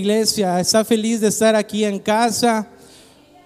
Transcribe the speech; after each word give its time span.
iglesia. 0.00 0.58
¿Está 0.58 0.84
feliz 0.84 1.20
de 1.20 1.28
estar 1.28 1.54
aquí 1.54 1.84
en 1.84 1.98
casa? 1.98 2.68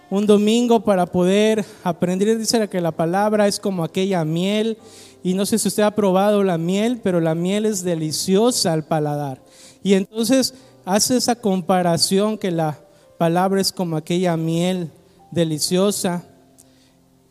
Un 0.09 0.27
domingo 0.27 0.80
para 0.80 1.05
poder 1.07 1.64
aprender. 1.82 2.38
Dice 2.38 2.69
que 2.69 2.80
la 2.80 2.93
palabra 2.93 3.46
es 3.46 3.61
como 3.61 3.84
aquella 3.84 4.25
miel. 4.25 4.79
Y 5.23 5.34
no 5.34 5.46
sé 5.46 5.59
si 5.59 5.69
usted 5.69 5.82
ha 5.82 5.95
probado 5.95 6.43
la 6.43 6.59
miel, 6.59 7.01
pero 7.02 7.20
la 7.20 7.34
miel 7.34 7.66
es 7.66 7.82
deliciosa 7.82 8.73
al 8.73 8.84
paladar. 8.84 9.43
Y 9.82 9.95
entonces 9.95 10.55
hace 10.84 11.16
esa 11.16 11.34
comparación 11.34 12.38
que 12.38 12.51
la 12.51 12.79
palabra 13.18 13.61
es 13.61 13.73
como 13.73 13.96
aquella 13.96 14.37
miel 14.37 14.91
deliciosa, 15.30 16.24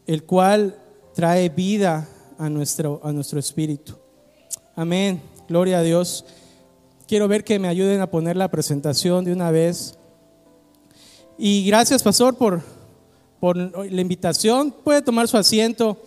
el 0.06 0.24
cual 0.24 0.78
trae 1.14 1.50
vida 1.50 2.08
a 2.38 2.50
nuestro, 2.50 3.00
a 3.04 3.12
nuestro 3.12 3.40
espíritu. 3.40 3.94
Amén. 4.76 5.22
Gloria 5.48 5.80
a 5.80 5.84
Dios. 5.84 6.26
Quiero 7.14 7.28
ver 7.28 7.44
que 7.44 7.60
me 7.60 7.68
ayuden 7.68 8.02
a 8.02 8.10
poner 8.10 8.36
la 8.36 8.50
presentación 8.50 9.24
de 9.24 9.32
una 9.32 9.52
vez. 9.52 10.00
Y 11.38 11.64
gracias, 11.64 12.02
pastor, 12.02 12.36
por, 12.36 12.64
por 13.40 13.56
la 13.56 14.02
invitación. 14.02 14.72
Puede 14.72 15.04
tomar 15.04 15.28
su 15.28 15.38
asiento 15.38 16.02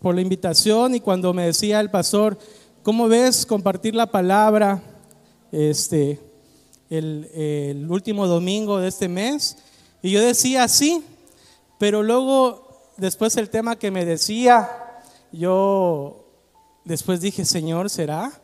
por 0.00 0.14
la 0.14 0.20
invitación 0.20 0.94
y 0.94 1.00
cuando 1.00 1.34
me 1.34 1.46
decía 1.46 1.80
el 1.80 1.90
pastor, 1.90 2.38
¿cómo 2.84 3.08
ves 3.08 3.44
compartir 3.46 3.96
la 3.96 4.06
palabra 4.06 4.80
este, 5.50 6.20
el, 6.88 7.28
el 7.34 7.90
último 7.90 8.28
domingo 8.28 8.78
de 8.78 8.86
este 8.86 9.08
mes? 9.08 9.56
Y 10.02 10.12
yo 10.12 10.22
decía, 10.22 10.68
sí, 10.68 11.02
pero 11.80 12.04
luego, 12.04 12.92
después 12.96 13.36
el 13.38 13.50
tema 13.50 13.74
que 13.74 13.90
me 13.90 14.04
decía, 14.04 14.70
yo 15.32 16.28
después 16.84 17.20
dije, 17.20 17.44
Señor, 17.44 17.90
¿será? 17.90 18.40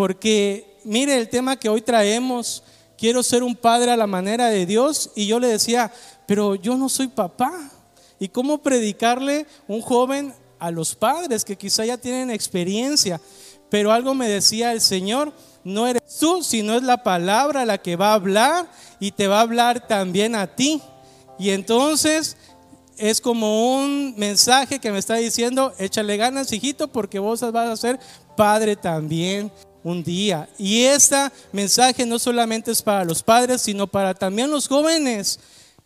Porque 0.00 0.78
mire 0.82 1.18
el 1.18 1.28
tema 1.28 1.58
que 1.58 1.68
hoy 1.68 1.82
traemos, 1.82 2.62
quiero 2.96 3.22
ser 3.22 3.42
un 3.42 3.54
padre 3.54 3.90
a 3.90 3.98
la 3.98 4.06
manera 4.06 4.46
de 4.46 4.64
Dios, 4.64 5.10
y 5.14 5.26
yo 5.26 5.38
le 5.38 5.48
decía, 5.48 5.92
pero 6.26 6.54
yo 6.54 6.78
no 6.78 6.88
soy 6.88 7.08
papá. 7.08 7.70
¿Y 8.18 8.28
cómo 8.28 8.62
predicarle 8.62 9.46
un 9.68 9.82
joven 9.82 10.32
a 10.58 10.70
los 10.70 10.94
padres 10.94 11.44
que 11.44 11.58
quizá 11.58 11.84
ya 11.84 11.98
tienen 11.98 12.30
experiencia? 12.30 13.20
Pero 13.68 13.92
algo 13.92 14.14
me 14.14 14.26
decía 14.26 14.72
el 14.72 14.80
Señor, 14.80 15.34
no 15.64 15.86
eres 15.86 16.00
tú, 16.18 16.42
sino 16.42 16.76
es 16.76 16.82
la 16.82 17.02
palabra 17.02 17.66
la 17.66 17.76
que 17.76 17.96
va 17.96 18.12
a 18.12 18.14
hablar 18.14 18.70
y 19.00 19.10
te 19.10 19.28
va 19.28 19.40
a 19.40 19.42
hablar 19.42 19.86
también 19.86 20.34
a 20.34 20.46
ti. 20.46 20.80
Y 21.38 21.50
entonces 21.50 22.38
es 22.96 23.20
como 23.20 23.76
un 23.76 24.14
mensaje 24.16 24.78
que 24.78 24.92
me 24.92 24.98
está 24.98 25.16
diciendo, 25.16 25.74
échale 25.78 26.16
ganas, 26.16 26.54
hijito, 26.54 26.88
porque 26.88 27.18
vos 27.18 27.42
vas 27.52 27.68
a 27.68 27.76
ser 27.76 28.00
padre 28.34 28.76
también 28.76 29.52
un 29.82 30.02
día. 30.02 30.48
Y 30.58 30.82
este 30.82 31.16
mensaje 31.52 32.04
no 32.06 32.18
solamente 32.18 32.70
es 32.70 32.82
para 32.82 33.04
los 33.04 33.22
padres, 33.22 33.62
sino 33.62 33.86
para 33.86 34.14
también 34.14 34.50
los 34.50 34.68
jóvenes 34.68 35.40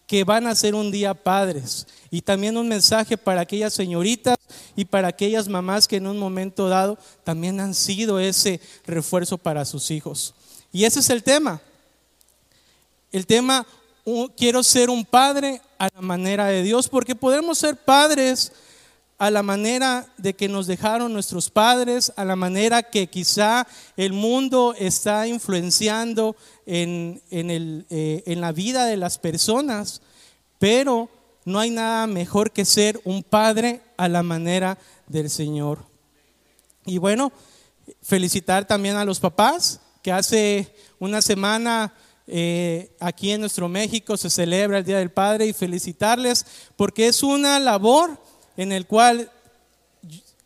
que 0.06 0.24
van 0.24 0.46
a 0.46 0.54
ser 0.54 0.74
un 0.74 0.90
día 0.90 1.14
padres. 1.14 1.86
Y 2.10 2.20
también 2.20 2.56
un 2.56 2.68
mensaje 2.68 3.16
para 3.16 3.40
aquellas 3.40 3.74
señoritas 3.74 4.36
y 4.76 4.84
para 4.84 5.08
aquellas 5.08 5.48
mamás 5.48 5.88
que 5.88 5.96
en 5.96 6.06
un 6.06 6.18
momento 6.18 6.68
dado 6.68 6.98
también 7.24 7.58
han 7.60 7.74
sido 7.74 8.18
ese 8.18 8.60
refuerzo 8.86 9.38
para 9.38 9.64
sus 9.64 9.90
hijos. 9.90 10.34
Y 10.72 10.84
ese 10.84 11.00
es 11.00 11.10
el 11.10 11.22
tema. 11.22 11.60
El 13.10 13.26
tema, 13.26 13.66
quiero 14.36 14.62
ser 14.62 14.90
un 14.90 15.04
padre 15.04 15.60
a 15.78 15.88
la 15.94 16.00
manera 16.00 16.46
de 16.46 16.62
Dios, 16.62 16.88
porque 16.88 17.14
podemos 17.14 17.58
ser 17.58 17.76
padres 17.76 18.52
a 19.18 19.30
la 19.30 19.42
manera 19.42 20.06
de 20.16 20.34
que 20.34 20.48
nos 20.48 20.66
dejaron 20.66 21.12
nuestros 21.12 21.50
padres, 21.50 22.12
a 22.16 22.24
la 22.24 22.36
manera 22.36 22.83
que 22.83 23.06
quizá 23.06 23.66
el 23.96 24.12
mundo 24.12 24.74
está 24.78 25.27
influenciando 25.27 26.36
en, 26.66 27.22
el, 27.30 27.86
eh, 27.90 28.22
en 28.27 28.40
la 28.40 28.52
vida 28.52 28.86
de 28.86 28.96
las 28.96 29.18
personas, 29.18 30.02
pero 30.58 31.08
no 31.44 31.58
hay 31.58 31.70
nada 31.70 32.06
mejor 32.06 32.50
que 32.50 32.64
ser 32.64 33.00
un 33.05 33.22
padre 33.22 33.83
a 33.96 34.08
la 34.08 34.22
manera 34.22 34.78
del 35.06 35.30
Señor. 35.30 35.84
Y 36.86 36.98
bueno, 36.98 37.33
felicitar 38.02 38.66
también 38.66 38.96
a 38.96 39.05
los 39.05 39.20
papás, 39.20 39.80
que 40.02 40.12
hace 40.12 40.74
una 40.98 41.22
semana 41.22 41.94
eh, 42.27 42.94
aquí 43.00 43.30
en 43.33 43.40
nuestro 43.40 43.68
México 43.68 44.16
se 44.16 44.30
celebra 44.30 44.78
el 44.78 44.84
Día 44.84 44.98
del 44.98 45.10
Padre 45.10 45.46
y 45.46 45.52
felicitarles 45.52 46.46
porque 46.77 47.06
es 47.06 47.22
una 47.22 47.58
labor 47.58 48.18
en 48.56 48.72
el 48.72 48.86
cual 48.86 49.30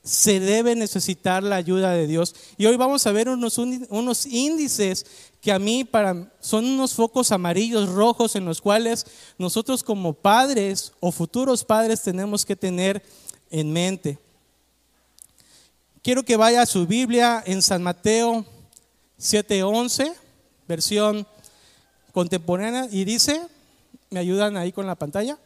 se 0.03 0.41
debe 0.41 0.75
necesitar 0.75 1.43
la 1.43 1.57
ayuda 1.57 1.93
de 1.93 2.07
Dios. 2.07 2.35
Y 2.57 2.67
hoy 2.67 2.77
vamos 2.77 3.07
a 3.07 3.13
ver 3.13 3.29
unos, 3.29 3.59
unos 3.59 4.27
índices 4.27 5.05
que 5.41 5.53
a 5.53 5.59
mí 5.59 5.85
para, 5.85 6.33
son 6.41 6.65
unos 6.65 6.95
focos 6.95 7.31
amarillos, 7.31 7.91
rojos, 7.91 8.35
en 8.35 8.45
los 8.45 8.61
cuales 8.61 9.07
nosotros 9.37 9.83
como 9.83 10.15
padres 10.15 10.93
o 11.01 11.13
futuros 11.13 11.65
padres 11.65 12.03
tenemos 12.03 12.47
que 12.47 12.57
tener 12.57 13.03
en 13.51 13.73
mente. 13.73 14.19
Quiero 16.03 16.25
que 16.25 16.37
vaya 16.37 16.63
a 16.63 16.67
su 16.67 16.87
Biblia 16.87 17.43
en 17.45 17.61
San 17.61 17.83
Mateo 17.83 18.47
7:11, 19.19 20.15
versión 20.67 21.27
contemporánea, 22.13 22.89
y 22.91 23.05
dice, 23.05 23.43
¿me 24.09 24.21
ayudan 24.21 24.57
ahí 24.57 24.73
con 24.73 24.87
la 24.87 24.95
pantalla? 24.95 25.39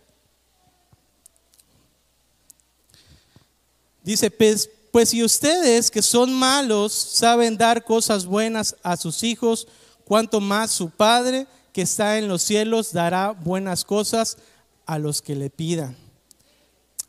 Dice, 4.03 4.31
pues, 4.31 4.69
pues 4.91 5.11
si 5.11 5.23
ustedes 5.23 5.91
que 5.91 6.03
son 6.03 6.33
malos 6.33 6.93
saben 6.93 7.57
dar 7.57 7.85
cosas 7.85 8.27
buenas 8.27 8.77
a 8.83 8.97
sus 8.97 9.23
hijos, 9.23 9.69
cuanto 10.05 10.41
más 10.41 10.71
su 10.71 10.91
Padre 10.91 11.47
que 11.73 11.83
está 11.83 12.19
en 12.19 12.29
los 12.29 12.43
cielos 12.43 12.93
dará 12.93 13.31
buenas 13.31 13.85
cosas 13.85 14.37
a 14.85 14.99
los 14.99 15.23
que 15.23 15.35
le 15.35 15.49
pidan. 15.51 15.97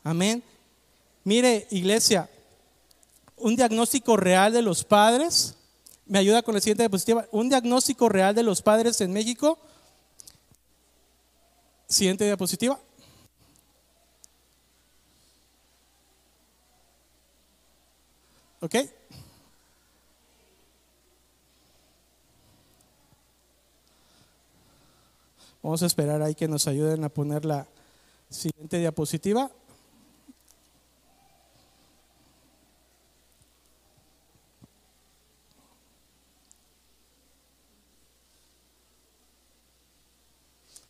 Amén. 0.02 0.42
Mire, 1.24 1.66
iglesia, 1.70 2.28
un 3.36 3.56
diagnóstico 3.56 4.16
real 4.16 4.52
de 4.52 4.62
los 4.62 4.84
padres, 4.84 5.54
me 6.06 6.18
ayuda 6.18 6.42
con 6.42 6.54
la 6.54 6.60
siguiente 6.60 6.82
diapositiva, 6.82 7.26
un 7.30 7.48
diagnóstico 7.48 8.08
real 8.08 8.34
de 8.34 8.42
los 8.42 8.62
padres 8.62 9.00
en 9.00 9.12
México. 9.12 9.58
Siguiente 11.88 12.24
diapositiva. 12.24 12.78
¿Ok? 18.64 18.76
Vamos 25.62 25.82
a 25.82 25.86
esperar 25.86 26.22
ahí 26.22 26.34
que 26.34 26.48
nos 26.48 26.66
ayuden 26.66 27.04
a 27.04 27.10
poner 27.10 27.44
la 27.44 27.66
siguiente 28.30 28.78
diapositiva. 28.78 29.50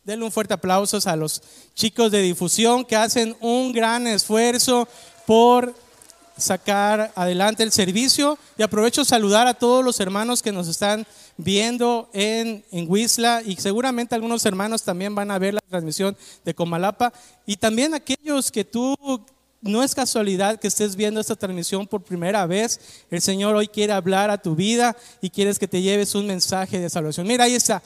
Denle 0.05 0.23
un 0.23 0.31
fuerte 0.31 0.53
aplauso 0.53 0.97
a 1.03 1.15
los 1.17 1.41
chicos 1.73 2.09
de 2.09 2.21
difusión 2.21 2.85
que 2.85 2.95
hacen 2.95 3.35
un 3.41 3.73
gran 3.73 4.07
esfuerzo 4.07 4.87
por 5.25 5.75
sacar 6.37 7.11
adelante 7.15 7.63
el 7.63 7.71
servicio 7.71 8.37
y 8.57 8.63
aprovecho 8.63 9.05
saludar 9.05 9.47
a 9.47 9.53
todos 9.53 9.83
los 9.83 9.99
hermanos 9.99 10.41
que 10.41 10.51
nos 10.51 10.67
están 10.67 11.05
viendo 11.37 12.09
en, 12.13 12.63
en 12.71 12.89
Huizla 12.89 13.41
y 13.45 13.55
seguramente 13.55 14.15
algunos 14.15 14.45
hermanos 14.45 14.83
también 14.83 15.15
van 15.15 15.31
a 15.31 15.39
ver 15.39 15.53
la 15.53 15.61
transmisión 15.61 16.17
de 16.43 16.53
Comalapa 16.53 17.13
y 17.45 17.57
también 17.57 17.93
aquellos 17.93 18.51
que 18.51 18.63
tú 18.63 18.95
no 19.61 19.81
es 19.81 19.95
casualidad 19.95 20.59
que 20.59 20.67
estés 20.67 20.95
viendo 20.95 21.19
esta 21.19 21.35
transmisión 21.35 21.87
por 21.87 22.03
primera 22.03 22.45
vez. 22.45 22.79
El 23.09 23.21
Señor 23.21 23.55
hoy 23.55 23.67
quiere 23.67 23.93
hablar 23.93 24.29
a 24.29 24.37
tu 24.37 24.55
vida 24.55 24.95
y 25.21 25.29
quieres 25.29 25.57
que 25.57 25.67
te 25.67 25.81
lleves 25.81 26.13
un 26.13 26.27
mensaje 26.27 26.79
de 26.79 26.89
salvación. 26.89 27.25
Mira, 27.25 27.45
ahí 27.45 27.55
está. 27.55 27.81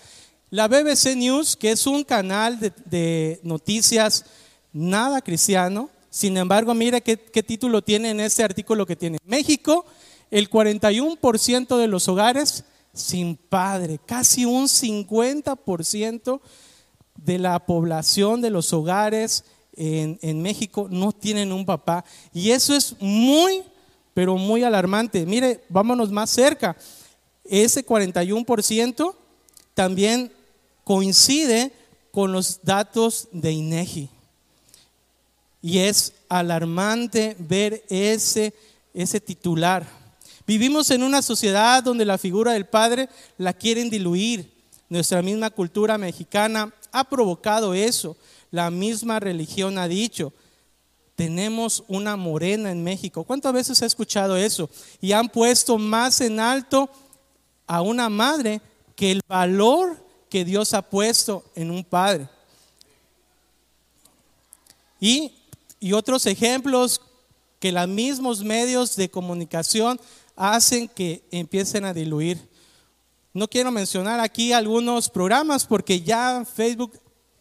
La 0.49 0.67
BBC 0.67 1.15
News, 1.15 1.55
que 1.55 1.71
es 1.71 1.87
un 1.87 2.03
canal 2.03 2.59
de 2.59 3.39
noticias 3.43 4.25
nada 4.73 5.21
cristiano, 5.21 5.89
sin 6.09 6.37
embargo, 6.37 6.73
mire 6.73 7.01
qué, 7.01 7.17
título 7.17 7.83
tiene 7.83 8.09
en 8.09 8.19
este 8.19 8.43
artículo 8.43 8.85
que 8.85 8.95
tiene. 8.95 9.19
México, 9.25 9.85
el 10.31 10.49
41% 10.49 11.77
de 11.77 11.87
los 11.87 12.07
hogares 12.07 12.63
sin 12.93 13.35
padre, 13.35 13.99
casi 14.05 14.45
un 14.45 14.67
50% 14.67 16.41
de 17.15 17.37
la 17.37 17.59
población 17.59 18.41
de 18.41 18.49
los 18.49 18.73
hogares 18.73 19.43
en, 19.73 20.17
en, 20.21 20.41
México 20.41 20.87
no 20.89 21.11
tienen 21.11 21.51
un 21.51 21.65
papá. 21.65 22.03
Y 22.33 22.51
eso 22.51 22.75
es 22.75 22.95
muy, 22.99 23.61
pero 24.13 24.35
muy 24.35 24.63
alarmante. 24.63 25.25
Mire, 25.25 25.63
vámonos 25.69 26.11
más 26.11 26.31
cerca. 26.31 26.75
Ese 27.43 27.85
41% 27.85 29.15
también 29.75 30.31
coincide 30.83 31.71
con 32.11 32.31
los 32.31 32.61
datos 32.63 33.27
de 33.31 33.51
INEGI. 33.51 34.09
Y 35.61 35.79
es 35.79 36.13
alarmante 36.29 37.35
ver 37.39 37.83
ese, 37.89 38.53
ese 38.93 39.19
titular. 39.19 39.85
Vivimos 40.47 40.89
en 40.91 41.03
una 41.03 41.21
sociedad 41.21 41.83
donde 41.83 42.05
la 42.05 42.17
figura 42.17 42.53
del 42.53 42.65
padre 42.65 43.09
la 43.37 43.53
quieren 43.53 43.89
diluir. 43.89 44.51
Nuestra 44.89 45.21
misma 45.21 45.49
cultura 45.49 45.97
mexicana 45.97 46.73
ha 46.91 47.03
provocado 47.03 47.73
eso. 47.73 48.17
La 48.51 48.71
misma 48.71 49.19
religión 49.19 49.77
ha 49.77 49.87
dicho, 49.87 50.33
tenemos 51.15 51.83
una 51.87 52.15
morena 52.15 52.71
en 52.71 52.83
México. 52.83 53.23
¿Cuántas 53.25 53.53
veces 53.53 53.81
ha 53.81 53.85
escuchado 53.85 54.37
eso? 54.37 54.69
Y 55.01 55.11
han 55.11 55.29
puesto 55.29 55.77
más 55.77 56.21
en 56.21 56.39
alto 56.39 56.89
a 57.67 57.81
una 57.81 58.09
madre 58.09 58.61
que 58.95 59.11
el 59.11 59.21
valor 59.27 60.03
que 60.29 60.45
Dios 60.45 60.73
ha 60.73 60.81
puesto 60.81 61.43
en 61.55 61.71
un 61.71 61.83
padre. 61.83 62.27
Y, 64.99 65.33
y 65.79 65.93
otros 65.93 66.25
ejemplos 66.25 67.01
que 67.59 67.71
los 67.71 67.87
mismos 67.87 68.43
medios 68.43 68.95
de 68.95 69.09
comunicación 69.09 69.99
hacen 70.35 70.87
que 70.87 71.23
empiecen 71.31 71.85
a 71.85 71.93
diluir. 71.93 72.49
No 73.33 73.47
quiero 73.47 73.71
mencionar 73.71 74.19
aquí 74.19 74.53
algunos 74.53 75.09
programas 75.09 75.65
porque 75.65 76.01
ya 76.01 76.45
Facebook 76.45 76.99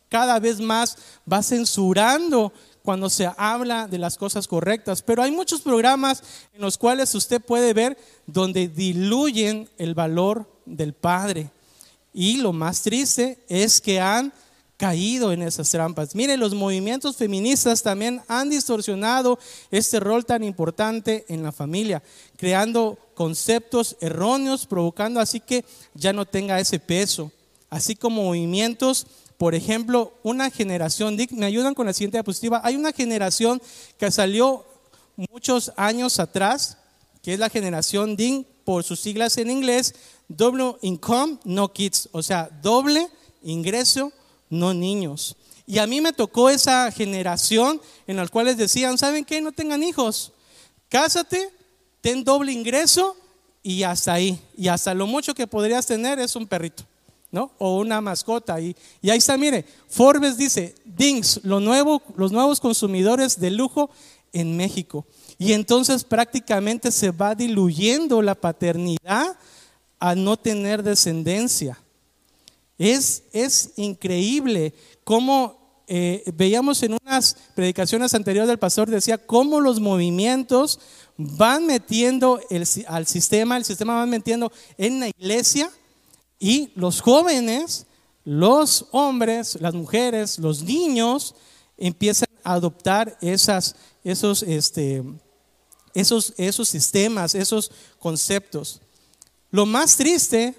cada 0.08 0.38
vez 0.38 0.60
más 0.60 0.96
va 1.30 1.42
censurando 1.42 2.52
cuando 2.82 3.10
se 3.10 3.30
habla 3.36 3.86
de 3.86 3.98
las 3.98 4.16
cosas 4.16 4.48
correctas, 4.48 5.02
pero 5.02 5.22
hay 5.22 5.30
muchos 5.30 5.60
programas 5.60 6.22
en 6.54 6.62
los 6.62 6.78
cuales 6.78 7.14
usted 7.14 7.40
puede 7.40 7.74
ver 7.74 7.98
donde 8.26 8.68
diluyen 8.68 9.68
el 9.76 9.94
valor 9.94 10.50
del 10.64 10.94
Padre. 10.94 11.50
Y 12.14 12.38
lo 12.38 12.52
más 12.52 12.82
triste 12.82 13.44
es 13.48 13.80
que 13.80 14.00
han 14.00 14.32
caído 14.78 15.32
en 15.32 15.42
esas 15.42 15.68
trampas. 15.68 16.14
Mire, 16.14 16.36
los 16.36 16.54
movimientos 16.54 17.16
feministas 17.16 17.82
también 17.82 18.22
han 18.28 18.48
distorsionado 18.48 19.38
este 19.70 20.00
rol 20.00 20.24
tan 20.24 20.44
importante 20.44 21.26
en 21.28 21.42
la 21.42 21.52
familia, 21.52 22.02
creando 22.36 22.96
conceptos 23.14 23.96
erróneos, 24.00 24.66
provocando 24.66 25.20
así 25.20 25.40
que 25.40 25.64
ya 25.94 26.12
no 26.12 26.24
tenga 26.24 26.60
ese 26.60 26.78
peso, 26.78 27.32
así 27.68 27.96
como 27.96 28.22
movimientos, 28.22 29.08
por 29.36 29.56
ejemplo, 29.56 30.14
una 30.22 30.48
generación, 30.48 31.16
me 31.32 31.46
ayudan 31.46 31.74
con 31.74 31.86
la 31.86 31.92
siguiente 31.92 32.16
diapositiva, 32.16 32.60
hay 32.64 32.76
una 32.76 32.92
generación 32.92 33.60
que 33.98 34.10
salió 34.12 34.64
muchos 35.16 35.72
años 35.76 36.20
atrás, 36.20 36.78
que 37.20 37.34
es 37.34 37.40
la 37.40 37.50
generación 37.50 38.16
DIN, 38.16 38.46
por 38.64 38.84
sus 38.84 39.00
siglas 39.00 39.38
en 39.38 39.50
inglés, 39.50 39.94
Double 40.28 40.76
Income, 40.82 41.38
No 41.44 41.72
Kids, 41.72 42.10
o 42.12 42.22
sea, 42.22 42.50
doble 42.62 43.08
ingreso, 43.42 44.12
no 44.50 44.74
niños. 44.74 45.36
Y 45.66 45.78
a 45.78 45.86
mí 45.86 46.00
me 46.00 46.12
tocó 46.12 46.48
esa 46.48 46.90
generación 46.90 47.80
en 48.06 48.16
la 48.16 48.26
cual 48.28 48.56
decían, 48.56 48.96
¿saben 48.96 49.24
qué? 49.24 49.40
No 49.40 49.52
tengan 49.52 49.82
hijos. 49.82 50.32
Cásate, 50.88 51.50
ten 52.00 52.24
doble 52.24 52.52
ingreso 52.52 53.16
y 53.62 53.82
hasta 53.82 54.14
ahí. 54.14 54.40
Y 54.56 54.68
hasta 54.68 54.94
lo 54.94 55.06
mucho 55.06 55.34
que 55.34 55.46
podrías 55.46 55.84
tener 55.84 56.18
es 56.18 56.36
un 56.36 56.46
perrito, 56.46 56.84
¿no? 57.30 57.52
O 57.58 57.78
una 57.78 58.00
mascota. 58.00 58.58
Y, 58.60 58.74
y 59.02 59.10
ahí 59.10 59.18
está, 59.18 59.36
mire, 59.36 59.66
Forbes 59.88 60.38
dice, 60.38 60.74
DINGS, 60.86 61.40
lo 61.44 61.60
nuevo, 61.60 62.02
los 62.16 62.32
nuevos 62.32 62.60
consumidores 62.60 63.38
de 63.38 63.50
lujo 63.50 63.90
en 64.32 64.56
México. 64.56 65.06
Y 65.36 65.52
entonces 65.52 66.02
prácticamente 66.02 66.90
se 66.90 67.10
va 67.10 67.34
diluyendo 67.34 68.22
la 68.22 68.34
paternidad 68.34 69.36
a 70.00 70.14
no 70.14 70.36
tener 70.36 70.82
descendencia. 70.82 71.78
Es, 72.78 73.24
es 73.32 73.72
increíble 73.76 74.72
cómo 75.04 75.58
eh, 75.90 76.22
veíamos 76.34 76.82
en 76.82 76.98
unas 77.02 77.34
predicaciones 77.54 78.12
anteriores 78.14 78.46
del 78.46 78.58
pastor, 78.58 78.90
decía 78.90 79.18
cómo 79.18 79.60
los 79.60 79.80
movimientos 79.80 80.78
van 81.16 81.66
metiendo 81.66 82.40
al 82.86 83.06
sistema, 83.06 83.56
el 83.56 83.64
sistema 83.64 83.94
va 83.94 84.06
metiendo 84.06 84.52
en 84.76 85.00
la 85.00 85.08
iglesia 85.08 85.70
y 86.38 86.70
los 86.74 87.00
jóvenes, 87.00 87.86
los 88.24 88.86
hombres, 88.92 89.56
las 89.60 89.72
mujeres, 89.72 90.38
los 90.38 90.62
niños 90.62 91.34
empiezan 91.78 92.28
a 92.44 92.52
adoptar 92.52 93.16
esos, 93.22 93.74
este, 94.42 95.02
esos, 95.94 96.34
esos 96.36 96.68
sistemas, 96.68 97.34
esos 97.34 97.70
conceptos. 97.98 98.82
Lo 99.50 99.64
más 99.64 99.96
triste 99.96 100.54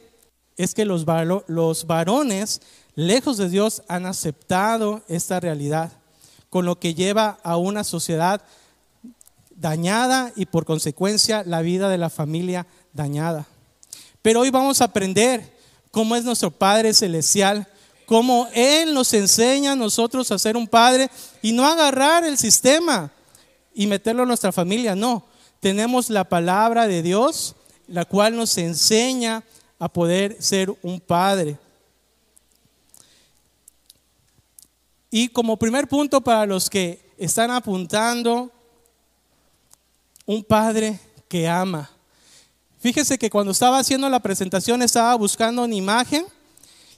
es 0.59 0.73
que 0.73 0.83
los, 0.83 1.05
varones, 1.05 2.61
lejos 2.93 3.37
de 3.37 3.47
Dios, 3.47 3.81
han 3.87 4.05
aceptado 4.05 5.01
esta 5.07 5.39
realidad, 5.39 5.93
con 6.49 6.65
lo 6.65 6.77
que 6.77 6.93
lleva 6.93 7.39
a 7.43 7.55
una 7.55 7.85
sociedad 7.85 8.41
dañada 9.51 10.33
y 10.35 10.47
por 10.47 10.65
consecuencia 10.65 11.43
la 11.45 11.61
vida 11.61 11.87
de 11.87 11.97
la 11.97 12.09
familia 12.09 12.67
dañada. 12.91 13.47
Pero 14.21 14.41
hoy 14.41 14.49
vamos 14.49 14.81
a 14.81 14.85
aprender 14.85 15.57
cómo 15.91 16.17
es 16.17 16.25
nuestro 16.25 16.51
Padre 16.51 16.93
Celestial, 16.93 17.65
cómo 18.05 18.49
Él 18.53 18.93
nos 18.93 19.13
enseña 19.13 19.71
a 19.71 19.77
nosotros 19.77 20.29
a 20.29 20.39
ser 20.39 20.57
un 20.57 20.67
padre 20.67 21.09
y 21.41 21.53
no 21.53 21.65
agarrar 21.65 22.25
el 22.25 22.37
sistema 22.37 23.13
y 23.73 23.87
meterlo 23.87 24.23
en 24.23 24.27
nuestra 24.27 24.51
familia, 24.51 24.93
no. 24.93 25.23
Tenemos 25.61 26.09
la 26.09 26.25
palabra 26.25 26.85
de 26.85 27.01
Dios, 27.01 27.55
la 27.87 28.03
cual 28.03 28.35
nos 28.35 28.57
enseña 28.57 29.45
a 29.79 29.87
poder 29.87 30.35
ser 30.41 30.71
un 30.83 30.99
padre. 30.99 31.57
Y 35.09 35.29
como 35.29 35.57
primer 35.57 35.87
punto 35.87 36.21
para 36.21 36.45
los 36.45 36.69
que 36.69 37.13
están 37.17 37.49
apuntando, 37.49 38.51
un 40.25 40.43
padre 40.43 40.99
que 41.27 41.47
ama. 41.47 41.89
Fíjese 42.79 43.17
que 43.17 43.29
cuando 43.29 43.51
estaba 43.51 43.79
haciendo 43.79 44.07
la 44.09 44.19
presentación 44.19 44.81
estaba 44.81 45.15
buscando 45.15 45.63
una 45.63 45.73
imagen 45.73 46.25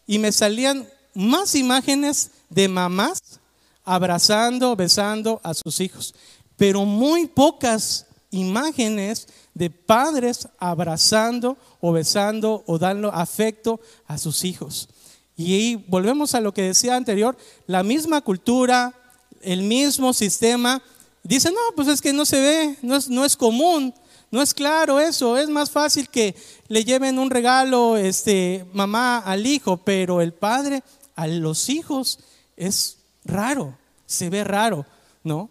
y 0.06 0.19
me 0.19 0.31
salían 0.31 0.88
más 1.13 1.56
imágenes 1.56 2.31
de 2.50 2.68
mamás 2.68 3.39
abrazando, 3.84 4.75
besando 4.75 5.39
a 5.44 5.54
sus 5.54 5.80
hijos, 5.80 6.13
pero 6.57 6.86
muy 6.86 7.27
pocas 7.27 8.06
imágenes 8.31 9.28
de 9.54 9.69
padres 9.69 10.48
abrazando 10.57 11.57
o 11.80 11.92
besando 11.92 12.63
o 12.66 12.78
dando 12.78 13.12
afecto 13.13 13.80
a 14.07 14.18
sus 14.18 14.44
hijos. 14.44 14.89
Y 15.36 15.54
ahí 15.54 15.86
volvemos 15.88 16.36
a 16.36 16.42
lo 16.42 16.54
que 16.54 16.63
decía 16.63 16.96
anterior, 16.96 17.38
la 17.67 17.84
misma 17.84 18.22
cultura, 18.22 18.94
el 19.41 19.63
mismo 19.63 20.13
sistema, 20.13 20.82
dice, 21.24 21.51
no, 21.51 21.75
pues 21.75 21.88
es 21.88 22.01
que 22.01 22.13
no 22.13 22.25
se 22.25 22.39
ve, 22.39 22.77
no 22.82 22.96
es, 22.96 23.10
no 23.10 23.25
es 23.25 23.36
común, 23.36 23.94
no 24.29 24.41
es 24.41 24.53
claro 24.53 25.00
eso, 25.00 25.38
es 25.38 25.50
más 25.50 25.70
fácil 25.70 26.10
que 26.10 26.36
le 26.67 26.86
lleven 26.86 27.20
un 27.20 27.29
regalo 27.29 27.98
este, 27.98 28.65
mamá 28.72 29.17
al 29.17 29.46
hijo, 29.46 29.77
pero 29.77 30.22
el 30.22 30.34
padre 30.34 30.84
a 31.15 31.27
los 31.27 31.70
hijos 31.70 32.20
es 32.56 32.98
raro, 33.25 33.77
se 34.06 34.29
ve 34.29 34.44
raro, 34.44 34.86
¿no? 35.24 35.50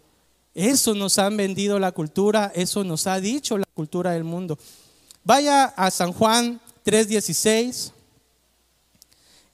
Eso 0.53 0.93
nos 0.93 1.17
han 1.17 1.37
vendido 1.37 1.79
la 1.79 1.91
cultura, 1.91 2.51
eso 2.53 2.83
nos 2.83 3.07
ha 3.07 3.19
dicho 3.19 3.57
la 3.57 3.65
cultura 3.73 4.11
del 4.11 4.23
mundo. 4.23 4.57
Vaya 5.23 5.65
a 5.65 5.89
San 5.91 6.11
Juan 6.11 6.59
3:16 6.83 7.93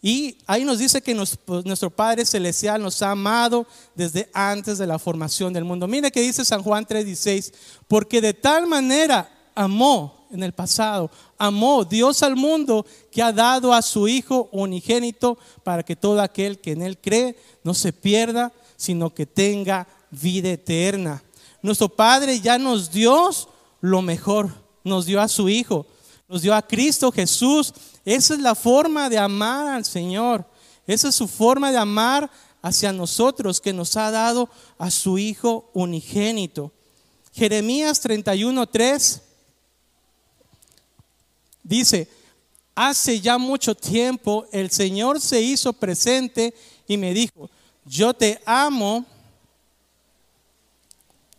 y 0.02 0.38
ahí 0.48 0.64
nos 0.64 0.80
dice 0.80 1.02
que 1.02 1.16
pues, 1.46 1.66
nuestro 1.66 1.90
Padre 1.90 2.26
Celestial 2.26 2.82
nos 2.82 3.02
ha 3.02 3.12
amado 3.12 3.68
desde 3.94 4.30
antes 4.34 4.78
de 4.78 4.88
la 4.88 5.00
formación 5.00 5.52
del 5.54 5.66
mundo. 5.66 5.88
Mire 5.88 6.12
que 6.12 6.22
dice 6.22 6.46
San 6.46 6.64
Juan 6.64 6.86
3:16, 6.86 7.54
porque 7.88 8.22
de 8.22 8.34
tal 8.34 8.68
manera 8.68 9.30
amó 9.54 10.28
en 10.32 10.44
el 10.44 10.54
pasado, 10.54 11.10
amó 11.38 11.86
Dios 11.86 12.24
al 12.24 12.36
mundo 12.36 12.86
que 13.12 13.22
ha 13.22 13.32
dado 13.32 13.74
a 13.74 13.82
su 13.82 14.08
Hijo 14.08 14.50
unigénito 14.52 15.38
para 15.64 15.84
que 15.84 15.96
todo 15.96 16.22
aquel 16.22 16.60
que 16.60 16.72
en 16.72 16.82
Él 16.82 16.98
cree 16.98 17.36
no 17.64 17.74
se 17.74 17.94
pierda, 17.94 18.52
sino 18.76 19.14
que 19.14 19.26
tenga 19.26 19.88
vida 20.12 20.50
eterna. 20.50 21.24
Nuestro 21.62 21.90
Padre 21.90 22.40
ya 22.40 22.58
nos 22.58 22.92
dio 22.92 23.30
lo 23.82 24.02
mejor, 24.02 24.54
nos 24.84 25.06
dio 25.06 25.22
a 25.22 25.28
su 25.28 25.50
Hijo, 25.50 25.86
nos 26.28 26.42
dio 26.42 26.54
a 26.54 26.62
Cristo 26.62 27.12
Jesús. 27.12 27.74
Esa 28.06 28.34
es 28.34 28.40
la 28.40 28.56
forma 28.56 29.10
de 29.10 29.18
amar 29.18 29.68
al 29.68 29.86
Señor. 29.86 30.46
Esa 30.86 31.10
es 31.10 31.16
su 31.16 31.28
forma 31.28 31.72
de 31.72 31.78
amar 31.78 32.30
hacia 32.62 32.92
nosotros 32.92 33.60
que 33.60 33.74
nos 33.74 33.96
ha 33.98 34.12
dado 34.12 34.50
a 34.78 34.90
su 34.92 35.18
Hijo 35.18 35.70
unigénito. 35.74 36.72
Jeremías 37.34 38.04
31:3 38.04 39.22
dice, 41.64 42.10
hace 42.74 43.20
ya 43.20 43.38
mucho 43.38 43.76
tiempo 43.76 44.48
el 44.52 44.72
Señor 44.72 45.20
se 45.20 45.42
hizo 45.42 45.74
presente 45.74 46.54
y 46.88 46.98
me 46.98 47.14
dijo, 47.14 47.50
yo 47.86 48.14
te 48.14 48.42
amo 48.46 49.06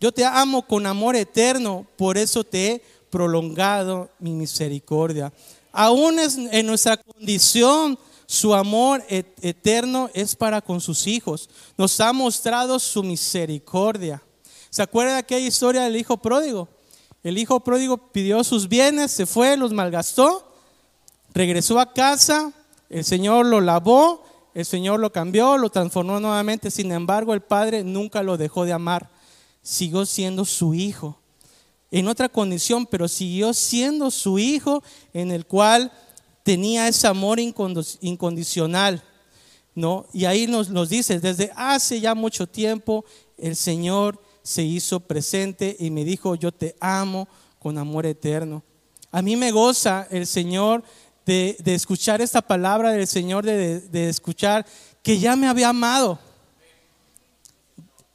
yo 0.00 0.12
te 0.12 0.24
amo 0.24 0.66
con 0.66 0.86
amor 0.86 1.16
eterno, 1.16 1.86
por 1.96 2.18
eso 2.18 2.44
te 2.44 2.70
he 2.70 2.82
prolongado 3.10 4.10
mi 4.18 4.32
misericordia. 4.32 5.32
Aún 5.72 6.18
en 6.18 6.66
nuestra 6.66 6.96
condición, 6.96 7.98
su 8.26 8.54
amor 8.54 9.02
eterno 9.08 10.10
es 10.12 10.36
para 10.36 10.60
con 10.60 10.80
sus 10.80 11.06
hijos. 11.06 11.48
Nos 11.76 11.98
ha 12.00 12.12
mostrado 12.12 12.78
su 12.78 13.02
misericordia. 13.02 14.22
¿Se 14.70 14.82
acuerda 14.82 15.14
de 15.14 15.18
aquella 15.18 15.46
historia 15.46 15.82
del 15.82 15.96
hijo 15.96 16.18
pródigo? 16.18 16.68
El 17.22 17.38
hijo 17.38 17.60
pródigo 17.60 17.96
pidió 17.96 18.44
sus 18.44 18.68
bienes, 18.68 19.10
se 19.10 19.26
fue, 19.26 19.56
los 19.56 19.72
malgastó, 19.72 20.52
regresó 21.32 21.80
a 21.80 21.92
casa, 21.92 22.52
el 22.90 23.04
Señor 23.04 23.46
lo 23.46 23.60
lavó, 23.60 24.24
el 24.54 24.64
Señor 24.64 25.00
lo 25.00 25.10
cambió, 25.10 25.56
lo 25.56 25.70
transformó 25.70 26.20
nuevamente. 26.20 26.70
Sin 26.70 26.92
embargo, 26.92 27.34
el 27.34 27.40
padre 27.40 27.82
nunca 27.82 28.22
lo 28.22 28.36
dejó 28.36 28.64
de 28.64 28.72
amar. 28.72 29.08
Siguió 29.68 30.06
siendo 30.06 30.46
su 30.46 30.72
hijo. 30.72 31.20
En 31.90 32.08
otra 32.08 32.30
condición, 32.30 32.86
pero 32.86 33.06
siguió 33.06 33.52
siendo 33.52 34.10
su 34.10 34.38
hijo 34.38 34.82
en 35.12 35.30
el 35.30 35.44
cual 35.44 35.92
tenía 36.42 36.88
ese 36.88 37.06
amor 37.06 37.38
incondicional. 37.38 39.04
¿no? 39.74 40.06
Y 40.14 40.24
ahí 40.24 40.46
nos, 40.46 40.70
nos 40.70 40.88
dice, 40.88 41.20
desde 41.20 41.52
hace 41.54 42.00
ya 42.00 42.14
mucho 42.14 42.46
tiempo 42.46 43.04
el 43.36 43.56
Señor 43.56 44.18
se 44.42 44.62
hizo 44.62 45.00
presente 45.00 45.76
y 45.78 45.90
me 45.90 46.02
dijo, 46.02 46.34
yo 46.34 46.50
te 46.50 46.74
amo 46.80 47.28
con 47.58 47.76
amor 47.76 48.06
eterno. 48.06 48.62
A 49.10 49.20
mí 49.20 49.36
me 49.36 49.50
goza 49.52 50.08
el 50.10 50.26
Señor 50.26 50.82
de, 51.26 51.58
escuchar 51.66 52.22
esta 52.22 52.40
palabra 52.40 52.92
del 52.92 53.06
Señor, 53.06 53.44
de, 53.44 54.08
escuchar 54.08 54.64
que 55.02 55.18
ya 55.18 55.36
me 55.36 55.46
había 55.46 55.68
amado. 55.68 56.18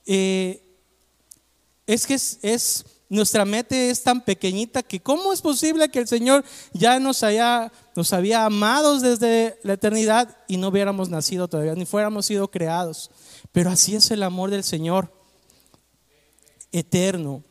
Eh, 0.07 0.62
es 1.85 2.07
que 2.07 2.13
es, 2.13 2.85
nuestra 3.09 3.45
mente 3.45 3.89
es 3.89 4.03
tan 4.03 4.21
pequeñita 4.21 4.81
que 4.83 4.99
cómo 4.99 5.33
es 5.33 5.41
posible 5.41 5.89
que 5.89 5.99
el 5.99 6.07
Señor 6.07 6.43
ya 6.73 6.99
nos 6.99 7.23
haya 7.23 7.71
nos 7.95 8.11
había 8.11 8.45
amado 8.45 8.99
desde 8.99 9.59
la 9.63 9.73
eternidad 9.73 10.35
y 10.47 10.57
no 10.57 10.69
hubiéramos 10.69 11.09
nacido 11.09 11.47
todavía 11.47 11.75
ni 11.75 11.85
fuéramos 11.85 12.25
sido 12.25 12.49
creados. 12.49 13.11
Pero 13.51 13.69
así 13.69 13.95
es 13.95 14.09
el 14.11 14.23
amor 14.23 14.49
del 14.49 14.63
Señor 14.63 15.13
eterno. 16.71 17.43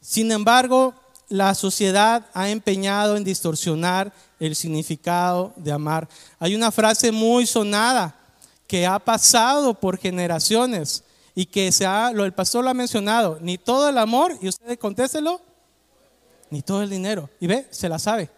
Sin 0.00 0.32
embargo, 0.32 0.94
la 1.28 1.54
sociedad 1.54 2.26
ha 2.34 2.48
empeñado 2.48 3.16
en 3.16 3.24
distorsionar 3.24 4.12
el 4.40 4.56
significado 4.56 5.52
de 5.56 5.70
amar. 5.70 6.08
Hay 6.38 6.54
una 6.54 6.72
frase 6.72 7.12
muy 7.12 7.46
sonada 7.46 8.16
que 8.66 8.86
ha 8.86 8.98
pasado 8.98 9.74
por 9.74 9.98
generaciones 9.98 11.04
y 11.34 11.46
que 11.46 11.72
se 11.72 11.86
ha, 11.86 12.12
lo 12.12 12.24
el 12.24 12.32
pastor 12.32 12.64
lo 12.64 12.70
ha 12.70 12.74
mencionado, 12.74 13.38
ni 13.40 13.58
todo 13.58 13.88
el 13.88 13.98
amor, 13.98 14.36
y 14.40 14.48
usted 14.48 14.78
contéstelo, 14.78 15.40
ni 16.50 16.62
todo 16.62 16.82
el 16.82 16.90
dinero. 16.90 17.30
Y 17.40 17.46
ve, 17.46 17.66
se 17.70 17.88
la 17.88 17.98
sabe. 17.98 18.30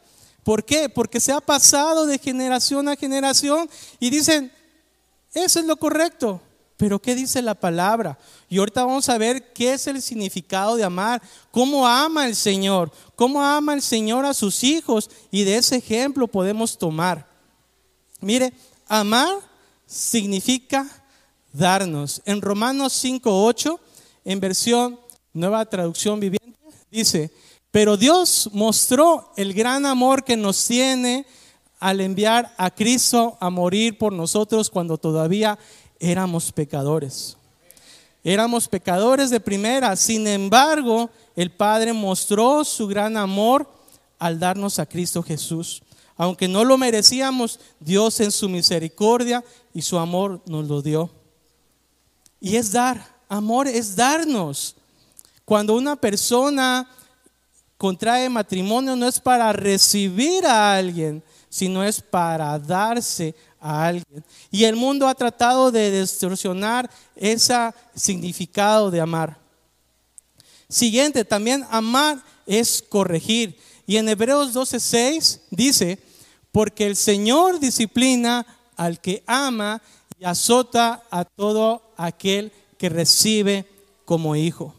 ¿Por 0.45 0.65
qué? 0.65 0.89
Porque 0.89 1.21
se 1.21 1.33
ha 1.33 1.41
pasado 1.41 2.07
de 2.07 2.19
generación 2.19 2.89
a 2.89 2.97
generación 2.97 3.69
y 3.99 4.11
dicen, 4.11 4.53
eso 5.33 5.59
es 5.59 5.67
lo 5.67 5.77
correcto. 5.77 6.41
Pero 6.77 7.01
¿qué 7.01 7.15
dice 7.15 7.41
la 7.41 7.55
palabra? 7.55 8.19
Y 8.49 8.59
ahorita 8.59 8.85
vamos 8.85 9.09
a 9.09 9.17
ver 9.17 9.53
qué 9.53 9.75
es 9.75 9.87
el 9.87 10.03
significado 10.03 10.77
de 10.77 10.85
amar, 10.85 11.23
cómo 11.51 11.87
ama 11.87 12.27
el 12.27 12.35
Señor, 12.35 12.91
cómo 13.15 13.43
ama 13.43 13.75
el 13.75 13.83
Señor 13.83 14.25
a 14.25 14.35
sus 14.35 14.65
hijos 14.65 15.09
y 15.31 15.45
de 15.45 15.57
ese 15.57 15.77
ejemplo 15.77 16.27
podemos 16.27 16.77
tomar. 16.77 17.27
Mire, 18.21 18.53
amar 18.89 19.39
significa 19.87 20.87
darnos. 21.55 22.21
En 22.27 22.43
Romanos 22.43 23.03
5.8, 23.03 23.79
en 24.27 24.41
versión 24.41 25.01
nueva 25.33 25.65
traducción 25.65 26.21
viviente, 26.21 26.59
dice, 26.91 27.31
pero 27.71 27.97
Dios 27.97 28.51
mostró 28.53 29.33
el 29.37 29.55
gran 29.55 29.87
amor 29.87 30.25
que 30.25 30.37
nos 30.37 30.67
tiene 30.67 31.27
al 31.81 32.01
enviar 32.01 32.53
a 32.57 32.71
Cristo 32.71 33.37
a 33.41 33.51
morir 33.51 33.99
por 33.99 34.13
nosotros 34.13 34.71
cuando 34.71 34.99
todavía 34.99 35.59
éramos 35.99 36.53
pecadores. 36.53 37.37
Éramos 38.23 38.69
pecadores 38.69 39.29
de 39.31 39.41
primera, 39.41 39.95
sin 39.97 40.27
embargo, 40.27 41.11
el 41.37 41.51
Padre 41.51 41.93
mostró 41.93 42.65
su 42.65 42.87
gran 42.87 43.17
amor 43.17 43.69
al 44.19 44.39
darnos 44.39 44.79
a 44.79 44.87
Cristo 44.87 45.23
Jesús. 45.23 45.83
Aunque 46.17 46.49
no 46.49 46.65
lo 46.65 46.79
merecíamos, 46.79 47.61
Dios 47.81 48.21
en 48.21 48.31
su 48.31 48.49
misericordia 48.49 49.45
y 49.75 49.83
su 49.83 49.99
amor 49.99 50.41
nos 50.47 50.67
lo 50.69 50.81
dio. 50.81 51.11
Y 52.45 52.59
es 52.59 52.73
dar, 52.73 53.03
amor 53.27 53.67
es 53.67 53.97
darnos. 53.97 54.77
Cuando 55.47 55.75
una 55.75 55.97
persona 55.97 56.87
contrae 57.79 58.29
matrimonio 58.29 58.95
no 58.97 59.09
es 59.09 59.19
para 59.19 59.51
recibir 59.55 60.45
a 60.45 60.77
alguien, 60.77 61.23
sino 61.49 61.83
es 61.83 62.03
para 62.03 62.59
darse 62.59 63.35
a 63.59 63.87
alguien. 63.87 64.23
Y 64.51 64.65
el 64.65 64.77
mundo 64.77 65.09
ha 65.09 65.15
tratado 65.15 65.73
de 65.73 66.03
distorsionar 66.03 66.91
ese 67.17 67.73
significado 67.95 68.91
de 68.91 69.01
amar. 69.01 69.39
Siguiente, 70.69 71.25
también 71.25 71.67
amar 71.71 72.23
es 72.45 72.85
corregir. 72.87 73.59
Y 73.87 73.97
en 73.97 74.07
Hebreos 74.07 74.53
12:6 74.53 75.41
dice, 75.49 75.99
porque 76.53 76.87
el 76.87 76.97
Señor 76.97 77.59
disciplina 77.59 78.45
al 78.77 79.01
que 79.01 79.25
ama 79.27 79.81
y 80.19 80.27
azota 80.27 81.05
a 81.11 81.25
todo 81.25 81.84
aquel 81.97 82.53
que 82.79 82.89
recibe 82.89 83.67
como 84.05 84.37
hijo. 84.37 84.75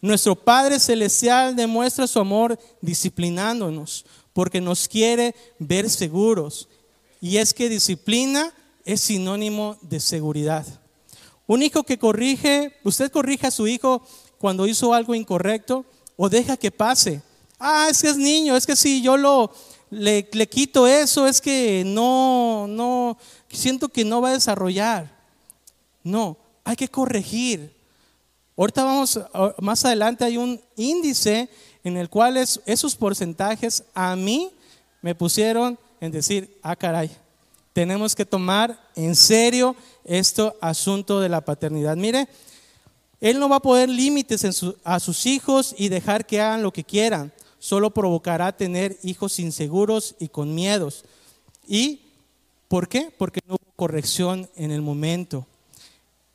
Nuestro 0.00 0.36
Padre 0.36 0.78
Celestial 0.78 1.56
demuestra 1.56 2.06
su 2.06 2.18
amor 2.18 2.58
disciplinándonos, 2.80 4.04
porque 4.32 4.60
nos 4.60 4.88
quiere 4.88 5.34
ver 5.58 5.88
seguros 5.88 6.68
y 7.20 7.38
es 7.38 7.54
que 7.54 7.68
disciplina 7.68 8.52
es 8.84 9.00
sinónimo 9.00 9.76
de 9.80 9.98
seguridad. 10.00 10.66
Un 11.46 11.62
hijo 11.62 11.82
que 11.82 11.98
corrige, 11.98 12.78
usted 12.84 13.10
corrige 13.10 13.46
a 13.46 13.50
su 13.50 13.66
hijo 13.66 14.02
cuando 14.38 14.66
hizo 14.66 14.92
algo 14.92 15.14
incorrecto 15.14 15.84
o 16.16 16.28
deja 16.28 16.56
que 16.56 16.70
pase. 16.70 17.22
Ah, 17.58 17.88
es 17.90 18.02
que 18.02 18.08
es 18.08 18.16
niño, 18.16 18.56
es 18.56 18.66
que 18.66 18.76
si 18.76 19.00
yo 19.00 19.16
lo 19.16 19.50
le, 19.90 20.28
le 20.32 20.48
quito 20.48 20.86
eso, 20.86 21.26
es 21.26 21.40
que 21.40 21.82
no, 21.86 22.66
no, 22.68 23.16
siento 23.48 23.88
que 23.88 24.04
no 24.04 24.20
va 24.20 24.30
a 24.30 24.32
desarrollar. 24.32 25.16
No, 26.02 26.36
hay 26.66 26.74
que 26.74 26.88
corregir. 26.88 27.72
Ahorita 28.56 28.82
vamos, 28.82 29.20
más 29.60 29.84
adelante 29.84 30.24
hay 30.24 30.36
un 30.36 30.60
índice 30.74 31.48
en 31.84 31.96
el 31.96 32.10
cual 32.10 32.36
esos 32.36 32.96
porcentajes 32.96 33.84
a 33.94 34.16
mí 34.16 34.50
me 35.00 35.14
pusieron 35.14 35.78
en 36.00 36.10
decir, 36.10 36.58
ah, 36.64 36.74
caray, 36.74 37.08
tenemos 37.72 38.16
que 38.16 38.26
tomar 38.26 38.76
en 38.96 39.14
serio 39.14 39.76
este 40.02 40.52
asunto 40.60 41.20
de 41.20 41.28
la 41.28 41.40
paternidad. 41.40 41.96
Mire, 41.96 42.26
él 43.20 43.38
no 43.38 43.48
va 43.48 43.56
a 43.56 43.60
poner 43.60 43.88
límites 43.88 44.44
a 44.82 44.98
sus 44.98 45.26
hijos 45.26 45.72
y 45.78 45.88
dejar 45.88 46.26
que 46.26 46.40
hagan 46.40 46.64
lo 46.64 46.72
que 46.72 46.82
quieran. 46.82 47.32
Solo 47.60 47.94
provocará 47.94 48.56
tener 48.56 48.98
hijos 49.04 49.38
inseguros 49.38 50.16
y 50.18 50.28
con 50.28 50.52
miedos. 50.52 51.04
¿Y 51.68 52.00
por 52.66 52.88
qué? 52.88 53.12
Porque 53.16 53.40
no 53.46 53.54
hubo 53.54 53.72
corrección 53.76 54.50
en 54.56 54.72
el 54.72 54.82
momento. 54.82 55.46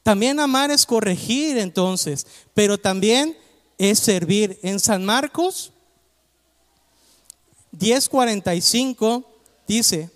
También 0.04 0.40
amar 0.40 0.72
es 0.72 0.86
corregir 0.86 1.58
entonces, 1.58 2.26
pero 2.54 2.78
también 2.78 3.38
es 3.78 4.00
servir. 4.00 4.60
En 4.64 4.80
San 4.80 5.06
Marcos 5.06 5.72
10:45 7.72 9.26
dice, 9.68 10.10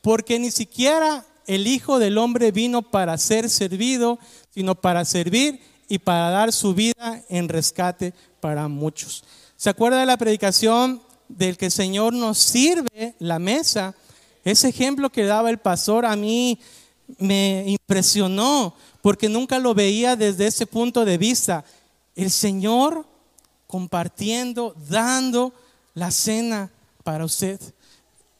porque 0.00 0.38
ni 0.38 0.50
siquiera 0.50 1.24
el 1.46 1.66
Hijo 1.66 1.98
del 1.98 2.18
Hombre 2.18 2.50
vino 2.50 2.82
para 2.82 3.16
ser 3.18 3.50
servido, 3.50 4.18
sino 4.54 4.74
para 4.74 5.04
servir 5.04 5.60
y 5.88 5.98
para 5.98 6.30
dar 6.30 6.52
su 6.52 6.74
vida 6.74 7.22
en 7.28 7.48
rescate 7.48 8.14
para 8.40 8.68
muchos. 8.68 9.24
¿Se 9.56 9.70
acuerda 9.70 10.00
de 10.00 10.06
la 10.06 10.16
predicación 10.16 11.02
del 11.28 11.56
que 11.56 11.66
el 11.66 11.72
Señor 11.72 12.12
nos 12.12 12.38
sirve 12.38 13.14
la 13.18 13.38
mesa? 13.38 13.94
Ese 14.44 14.68
ejemplo 14.68 15.10
que 15.10 15.24
daba 15.24 15.50
el 15.50 15.58
pastor 15.58 16.04
a 16.04 16.16
mí 16.16 16.58
me 17.18 17.64
impresionó 17.66 18.74
porque 19.04 19.28
nunca 19.28 19.58
lo 19.58 19.74
veía 19.74 20.16
desde 20.16 20.46
ese 20.46 20.64
punto 20.64 21.04
de 21.04 21.18
vista. 21.18 21.62
El 22.16 22.30
Señor 22.30 23.04
compartiendo, 23.66 24.74
dando 24.88 25.52
la 25.92 26.10
cena 26.10 26.70
para 27.02 27.26
usted. 27.26 27.60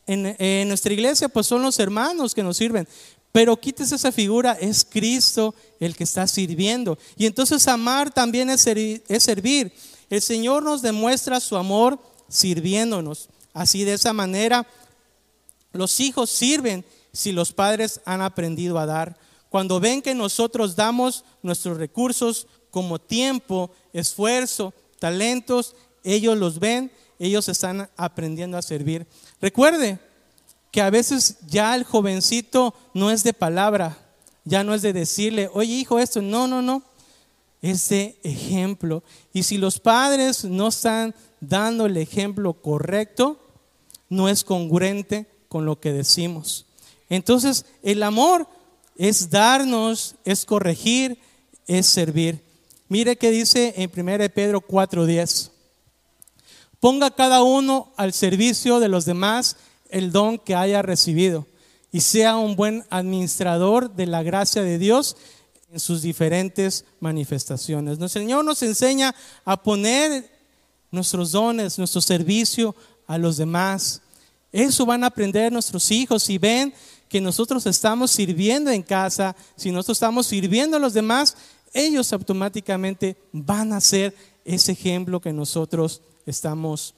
En, 0.06 0.66
nuestra 0.66 0.94
iglesia 0.94 1.28
pues 1.28 1.46
son 1.46 1.60
los 1.60 1.78
hermanos 1.78 2.34
que 2.34 2.42
nos 2.42 2.56
sirven, 2.56 2.88
pero 3.30 3.60
quítese 3.60 3.96
esa 3.96 4.10
figura, 4.10 4.52
es 4.52 4.86
Cristo 4.86 5.54
el 5.80 5.94
que 5.94 6.04
está 6.04 6.26
sirviendo. 6.26 6.96
Y 7.18 7.26
entonces 7.26 7.68
amar 7.68 8.10
también 8.10 8.48
es 8.48 8.62
servir. 8.62 9.70
El 10.08 10.22
Señor 10.22 10.62
nos 10.62 10.80
demuestra 10.80 11.40
su 11.40 11.58
amor 11.58 11.98
sirviéndonos. 12.26 13.28
Así 13.52 13.84
de 13.84 13.92
esa 13.92 14.14
manera 14.14 14.66
los 15.72 16.00
hijos 16.00 16.30
sirven 16.30 16.86
si 17.12 17.32
los 17.32 17.52
padres 17.52 18.00
han 18.06 18.22
aprendido 18.22 18.78
a 18.78 18.86
dar. 18.86 19.23
Cuando 19.54 19.78
ven 19.78 20.02
que 20.02 20.16
nosotros 20.16 20.74
damos 20.74 21.22
nuestros 21.40 21.78
recursos 21.78 22.48
como 22.72 22.98
tiempo, 22.98 23.70
esfuerzo, 23.92 24.74
talentos, 24.98 25.76
ellos 26.02 26.36
los 26.36 26.58
ven 26.58 26.90
ellos 27.20 27.48
están 27.48 27.88
aprendiendo 27.96 28.58
a 28.58 28.62
servir. 28.62 29.06
Recuerde 29.40 30.00
que 30.72 30.80
a 30.80 30.90
veces 30.90 31.36
ya 31.46 31.76
el 31.76 31.84
jovencito 31.84 32.74
no 32.94 33.12
es 33.12 33.22
de 33.22 33.32
palabra, 33.32 33.96
ya 34.44 34.64
no 34.64 34.74
es 34.74 34.82
de 34.82 34.92
decirle, 34.92 35.48
oye 35.54 35.74
hijo, 35.74 36.00
esto, 36.00 36.20
no, 36.20 36.48
no, 36.48 36.60
no. 36.60 36.82
ese 37.62 38.18
ejemplo. 38.24 39.04
Y 39.32 39.44
si 39.44 39.56
los 39.56 39.78
padres 39.78 40.44
no 40.44 40.66
están 40.66 41.14
dando 41.40 41.86
el 41.86 41.96
ejemplo 41.96 42.54
correcto, 42.54 43.38
no 44.08 44.28
es 44.28 44.42
congruente 44.42 45.28
con 45.48 45.64
lo 45.64 45.78
que 45.78 45.92
decimos. 45.92 46.66
Entonces, 47.08 47.66
el 47.84 48.02
amor 48.02 48.48
es 48.96 49.30
darnos, 49.30 50.16
es 50.24 50.44
corregir, 50.44 51.18
es 51.66 51.86
servir. 51.86 52.42
Mire 52.88 53.16
que 53.16 53.30
dice 53.30 53.74
en 53.76 53.90
1 53.90 54.28
Pedro 54.30 54.60
4:10. 54.60 55.50
Ponga 56.80 57.10
cada 57.10 57.42
uno 57.42 57.92
al 57.96 58.12
servicio 58.12 58.78
de 58.78 58.88
los 58.88 59.04
demás 59.04 59.56
el 59.88 60.12
don 60.12 60.38
que 60.38 60.54
haya 60.54 60.82
recibido 60.82 61.46
y 61.90 62.00
sea 62.00 62.36
un 62.36 62.56
buen 62.56 62.84
administrador 62.90 63.94
de 63.94 64.06
la 64.06 64.22
gracia 64.22 64.62
de 64.62 64.78
Dios 64.78 65.16
en 65.72 65.80
sus 65.80 66.02
diferentes 66.02 66.84
manifestaciones. 67.00 67.98
El 67.98 68.10
Señor 68.10 68.44
nos 68.44 68.62
enseña 68.62 69.14
a 69.44 69.62
poner 69.62 70.30
nuestros 70.90 71.32
dones, 71.32 71.78
nuestro 71.78 72.00
servicio 72.00 72.74
a 73.06 73.18
los 73.18 73.36
demás. 73.36 74.02
Eso 74.52 74.86
van 74.86 75.04
a 75.04 75.08
aprender 75.08 75.52
nuestros 75.52 75.90
hijos 75.90 76.22
si 76.24 76.38
ven 76.38 76.74
que 77.14 77.20
nosotros 77.20 77.64
estamos 77.66 78.10
sirviendo 78.10 78.72
en 78.72 78.82
casa, 78.82 79.36
si 79.54 79.70
nosotros 79.70 79.98
estamos 79.98 80.26
sirviendo 80.26 80.78
a 80.78 80.80
los 80.80 80.94
demás, 80.94 81.36
ellos 81.72 82.12
automáticamente 82.12 83.16
van 83.30 83.72
a 83.72 83.80
ser 83.80 84.16
ese 84.44 84.72
ejemplo 84.72 85.20
que 85.20 85.32
nosotros 85.32 86.02
estamos 86.26 86.92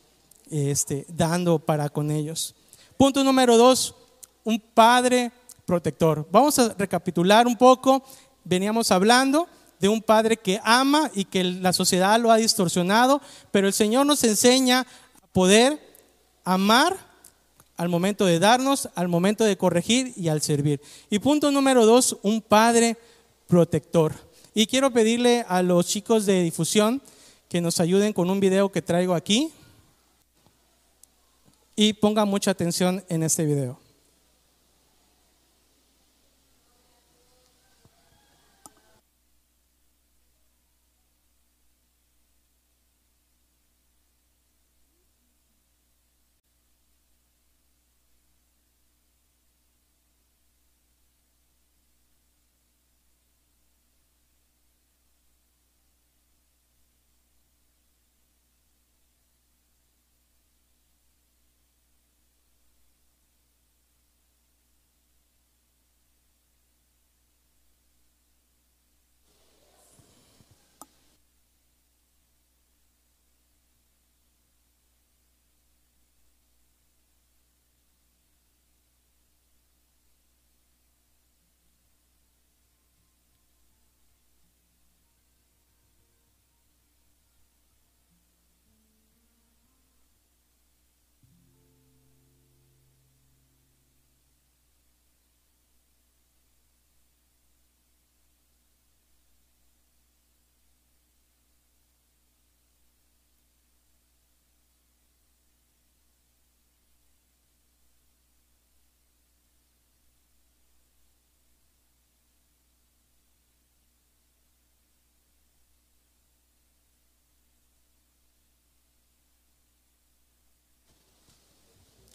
este, 0.51 1.05
dando 1.11 1.59
para 1.59 1.91
con 1.91 2.11
ellos. 2.11 2.55
Punto 2.97 3.23
número 3.23 3.59
dos, 3.59 3.95
un 4.43 4.59
padre 4.59 5.33
protector. 5.67 6.27
Vamos 6.33 6.59
a 6.61 6.73
recapitular 6.73 7.47
un 7.47 7.59
poco. 7.59 8.03
Veníamos 8.43 8.91
hablando 8.91 9.47
de 9.79 9.91
un 9.91 10.01
padre 10.01 10.39
que 10.39 10.59
ama 10.65 11.11
y 11.15 11.27
que 11.27 11.45
la 11.45 11.75
sociedad 11.75 12.19
lo 12.19 12.31
ha 12.31 12.39
distorsionado, 12.39 13.21
pero 13.51 13.67
el 13.67 13.75
Señor 13.75 14.07
nos 14.07 14.25
enseña 14.25 14.81
a 14.81 14.87
poder 15.35 15.79
amar 16.43 17.06
al 17.77 17.89
momento 17.89 18.25
de 18.27 18.39
darnos, 18.39 18.89
al 18.95 19.09
momento 19.09 19.45
de 19.45 19.57
corregir 19.57 20.13
y 20.17 20.29
al 20.29 20.43
servir. 20.43 20.81
Y 21.11 21.19
punto 21.19 21.51
número 21.51 21.87
dos, 21.87 22.19
un 22.23 22.41
padre 22.41 22.97
protector. 23.47 24.15
Y 24.55 24.67
quiero 24.67 24.91
pedirle 24.91 25.45
a 25.49 25.63
los 25.63 25.87
chicos 25.87 26.27
de 26.27 26.43
difusión 26.43 27.03
que 27.49 27.61
nos 27.61 27.79
ayuden 27.81 28.13
con 28.13 28.31
un 28.31 28.41
video 28.41 28.73
que 28.73 28.83
traigo 28.83 29.15
aquí 29.15 29.53
y 31.77 31.93
pongan 31.93 32.29
mucha 32.29 32.51
atención 32.51 33.05
en 33.09 33.23
este 33.23 33.45
video. 33.45 33.86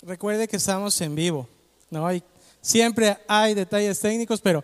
Recuerde 0.04 0.48
que 0.48 0.58
estamos 0.58 1.00
en 1.02 1.14
vivo, 1.14 1.48
¿no? 1.92 2.08
Hay, 2.08 2.24
siempre 2.60 3.18
hay 3.28 3.54
detalles 3.54 4.00
técnicos, 4.00 4.42
pero 4.42 4.64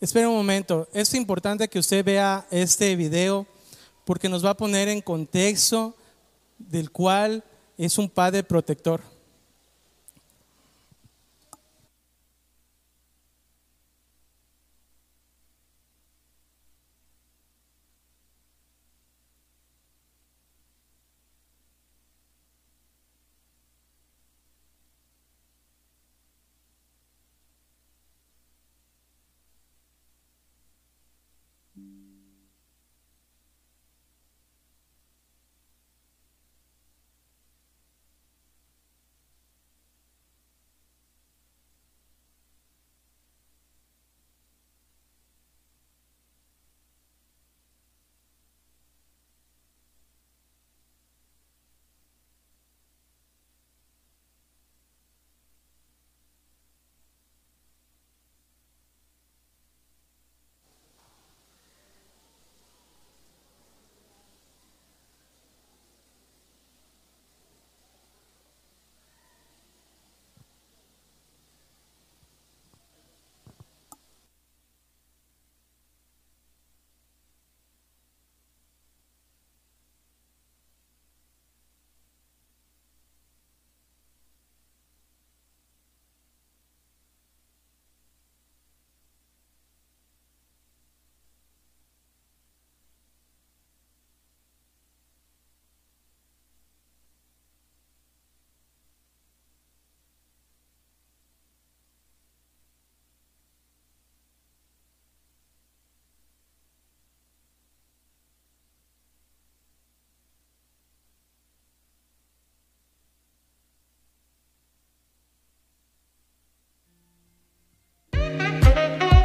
espere 0.00 0.26
un 0.26 0.34
momento. 0.34 0.88
Es 0.94 1.12
importante 1.12 1.68
que 1.68 1.78
usted 1.78 2.02
vea 2.02 2.46
este 2.50 2.96
video 2.96 3.46
porque 4.06 4.30
nos 4.30 4.42
va 4.42 4.50
a 4.50 4.56
poner 4.56 4.88
en 4.88 5.02
contexto 5.02 5.94
del 6.56 6.90
cual 6.90 7.44
es 7.76 7.98
un 7.98 8.08
padre 8.08 8.42
protector. 8.42 9.02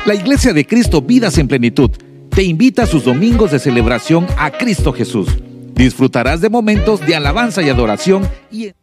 La 0.06 0.16
Iglesia 0.16 0.52
de 0.52 0.68
Cristo 0.68 1.02
Vidas 1.02 1.38
en 1.38 1.48
Plenitud 1.48 1.90
te 2.30 2.44
invita 2.44 2.84
a 2.84 2.88
sus 2.88 3.06
domingos 3.06 3.52
de 3.52 3.60
celebración 3.60 4.28
a 4.38 4.52
Cristo 4.52 4.92
Jesús. 4.92 5.30
Disfrutarás 5.76 6.42
de 6.42 6.50
momentos 6.50 7.00
de 7.08 7.16
alabanza 7.16 7.62
y 7.62 7.70
adoración 7.70 8.28
y 8.52 8.74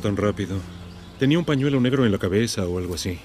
tan 0.00 0.16
rápido. 0.16 0.56
Tenía 1.18 1.38
un 1.38 1.44
pañuelo 1.44 1.80
negro 1.80 2.04
en 2.04 2.12
la 2.12 2.18
cabeza 2.18 2.66
o 2.66 2.78
algo 2.78 2.94
así. 2.94 3.18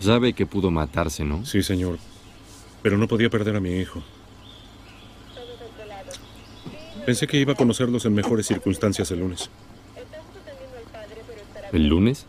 Sabe 0.00 0.32
que 0.32 0.46
pudo 0.46 0.70
matarse, 0.70 1.24
¿no? 1.24 1.44
Sí, 1.44 1.62
señor. 1.62 1.98
Pero 2.82 2.96
no 2.96 3.08
podía 3.08 3.28
perder 3.28 3.56
a 3.56 3.60
mi 3.60 3.72
hijo. 3.76 4.02
Pensé 7.04 7.26
que 7.26 7.38
iba 7.38 7.52
a 7.52 7.56
conocerlos 7.56 8.04
en 8.04 8.14
mejores 8.14 8.46
circunstancias 8.46 9.10
el 9.10 9.20
lunes. 9.20 9.50
¿El 11.72 11.88
lunes? 11.88 12.26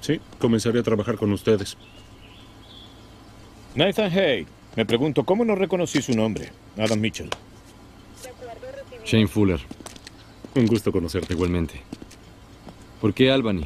Sí, 0.00 0.20
comenzaré 0.38 0.80
a 0.80 0.82
trabajar 0.82 1.16
con 1.16 1.32
ustedes. 1.32 1.76
Nathan 3.74 4.10
Hay. 4.10 4.46
Me 4.76 4.86
pregunto, 4.86 5.24
¿cómo 5.24 5.44
no 5.44 5.54
reconocí 5.54 6.00
su 6.02 6.12
nombre? 6.12 6.50
Adam 6.78 6.98
Mitchell. 6.98 7.30
Shane 9.04 9.28
Fuller. 9.28 9.60
Un 10.54 10.66
gusto 10.66 10.92
conocerte. 10.92 11.34
Igualmente. 11.34 11.82
¿Por 13.02 13.14
qué 13.14 13.32
Albany? 13.32 13.64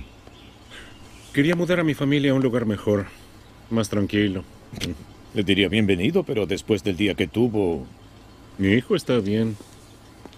Quería 1.34 1.54
mudar 1.54 1.78
a 1.78 1.84
mi 1.84 1.92
familia 1.92 2.30
a 2.30 2.34
un 2.34 2.42
lugar 2.42 2.64
mejor, 2.64 3.04
más 3.68 3.90
tranquilo. 3.90 4.44
Le 5.34 5.44
diría 5.44 5.68
bienvenido, 5.68 6.22
pero 6.22 6.46
después 6.46 6.82
del 6.82 6.96
día 6.96 7.14
que 7.14 7.26
tuvo... 7.26 7.86
Mi 8.56 8.68
hijo 8.68 8.96
está 8.96 9.18
bien. 9.18 9.54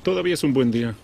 Todavía 0.03 0.35
es 0.35 0.43
un 0.43 0.53
buen 0.53 0.73
día. 0.73 0.97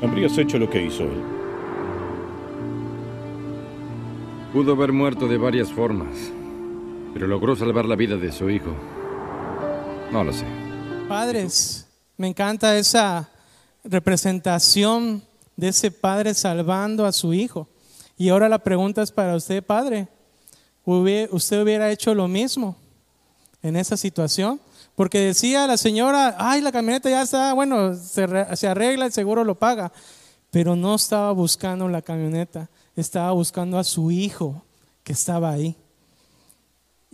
Habrías 0.00 0.38
hecho 0.38 0.58
lo 0.58 0.70
que 0.70 0.82
hizo 0.82 1.02
él. 1.02 1.22
Pudo 4.54 4.72
haber 4.72 4.92
muerto 4.92 5.28
de 5.28 5.36
varias 5.36 5.70
formas 5.70 6.32
pero 7.16 7.28
logró 7.28 7.56
salvar 7.56 7.86
la 7.86 7.96
vida 7.96 8.18
de 8.18 8.30
su 8.30 8.50
hijo. 8.50 8.76
No 10.12 10.22
lo 10.22 10.34
sé. 10.34 10.44
Padres, 11.08 11.86
me 12.18 12.28
encanta 12.28 12.76
esa 12.76 13.30
representación 13.84 15.22
de 15.56 15.68
ese 15.68 15.90
padre 15.90 16.34
salvando 16.34 17.06
a 17.06 17.12
su 17.12 17.32
hijo. 17.32 17.68
Y 18.18 18.28
ahora 18.28 18.50
la 18.50 18.58
pregunta 18.58 19.00
es 19.00 19.10
para 19.10 19.34
usted, 19.34 19.64
padre. 19.64 20.08
¿Usted 20.84 21.62
hubiera 21.62 21.90
hecho 21.90 22.14
lo 22.14 22.28
mismo 22.28 22.76
en 23.62 23.76
esa 23.76 23.96
situación? 23.96 24.60
Porque 24.94 25.20
decía 25.20 25.66
la 25.66 25.78
señora, 25.78 26.36
ay, 26.38 26.60
la 26.60 26.70
camioneta 26.70 27.08
ya 27.08 27.22
está, 27.22 27.54
bueno, 27.54 27.94
se, 27.94 28.24
arregla, 28.68 29.06
el 29.06 29.12
seguro 29.12 29.42
lo 29.42 29.54
paga. 29.54 29.90
Pero 30.50 30.76
no 30.76 30.96
estaba 30.96 31.32
buscando 31.32 31.88
la 31.88 32.02
camioneta, 32.02 32.68
estaba 32.94 33.30
buscando 33.32 33.78
a 33.78 33.84
su 33.84 34.10
hijo 34.10 34.62
que 35.02 35.14
estaba 35.14 35.50
ahí. 35.50 35.78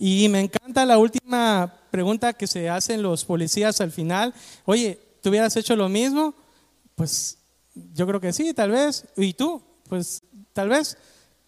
Y 0.05 0.29
me 0.29 0.41
encanta 0.41 0.85
la 0.85 0.99
última 0.99 1.73
pregunta 1.93 2.33
que 2.33 2.49
se 2.49 2.69
hacen 2.69 3.03
los 3.03 3.25
policías 3.25 3.81
al 3.81 3.93
final. 3.93 4.35
Oye, 4.65 4.99
¿tú 5.23 5.29
hubieras 5.29 5.55
hecho 5.57 5.77
lo 5.77 5.89
mismo? 5.89 6.35
Pues 6.97 7.39
yo 7.95 8.05
creo 8.09 8.21
que 8.21 8.33
sí, 8.33 8.53
tal 8.53 8.73
vez. 8.73 9.07
¿Y 9.17 9.33
tú? 9.35 9.63
Pues 9.89 10.25
tal 10.53 10.71
vez. 10.71 10.99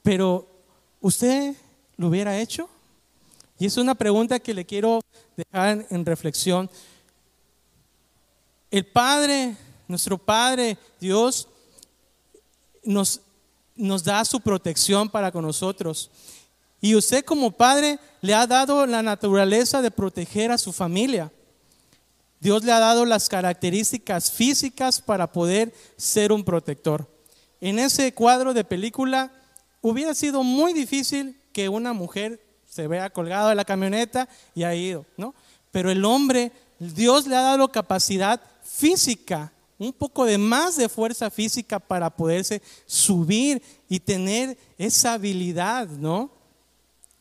pero 0.04 0.48
¿usted 1.00 1.56
lo 1.96 2.06
hubiera 2.06 2.38
hecho? 2.38 2.68
Y 3.58 3.66
es 3.66 3.76
una 3.76 3.96
pregunta 3.96 4.38
que 4.38 4.54
le 4.54 4.64
quiero 4.64 5.00
dejar 5.36 5.84
en 5.90 6.06
reflexión. 6.06 6.70
El 8.70 8.86
Padre, 8.86 9.56
nuestro 9.88 10.16
Padre, 10.16 10.78
Dios, 11.00 11.48
nos, 12.84 13.20
nos 13.74 14.04
da 14.04 14.24
su 14.24 14.40
protección 14.40 15.08
para 15.08 15.32
con 15.32 15.44
nosotros. 15.44 16.08
Y 16.84 16.96
usted 16.96 17.24
como 17.24 17.50
padre 17.50 17.98
le 18.20 18.34
ha 18.34 18.46
dado 18.46 18.84
la 18.84 19.02
naturaleza 19.02 19.80
de 19.80 19.90
proteger 19.90 20.52
a 20.52 20.58
su 20.58 20.70
familia. 20.70 21.32
Dios 22.40 22.62
le 22.62 22.72
ha 22.72 22.78
dado 22.78 23.06
las 23.06 23.30
características 23.30 24.30
físicas 24.30 25.00
para 25.00 25.32
poder 25.32 25.72
ser 25.96 26.30
un 26.30 26.44
protector. 26.44 27.10
En 27.62 27.78
ese 27.78 28.12
cuadro 28.12 28.52
de 28.52 28.64
película 28.64 29.32
hubiera 29.80 30.14
sido 30.14 30.42
muy 30.42 30.74
difícil 30.74 31.40
que 31.54 31.70
una 31.70 31.94
mujer 31.94 32.38
se 32.68 32.86
vea 32.86 33.08
colgada 33.08 33.48
de 33.48 33.54
la 33.54 33.64
camioneta 33.64 34.28
y 34.54 34.64
ha 34.64 34.74
ido, 34.74 35.06
¿no? 35.16 35.34
Pero 35.70 35.90
el 35.90 36.04
hombre, 36.04 36.52
Dios 36.78 37.26
le 37.26 37.34
ha 37.34 37.40
dado 37.40 37.72
capacidad 37.72 38.42
física, 38.62 39.50
un 39.78 39.94
poco 39.94 40.26
de 40.26 40.36
más 40.36 40.76
de 40.76 40.90
fuerza 40.90 41.30
física 41.30 41.78
para 41.78 42.10
poderse 42.10 42.60
subir 42.84 43.62
y 43.88 44.00
tener 44.00 44.58
esa 44.76 45.14
habilidad, 45.14 45.88
¿no? 45.88 46.43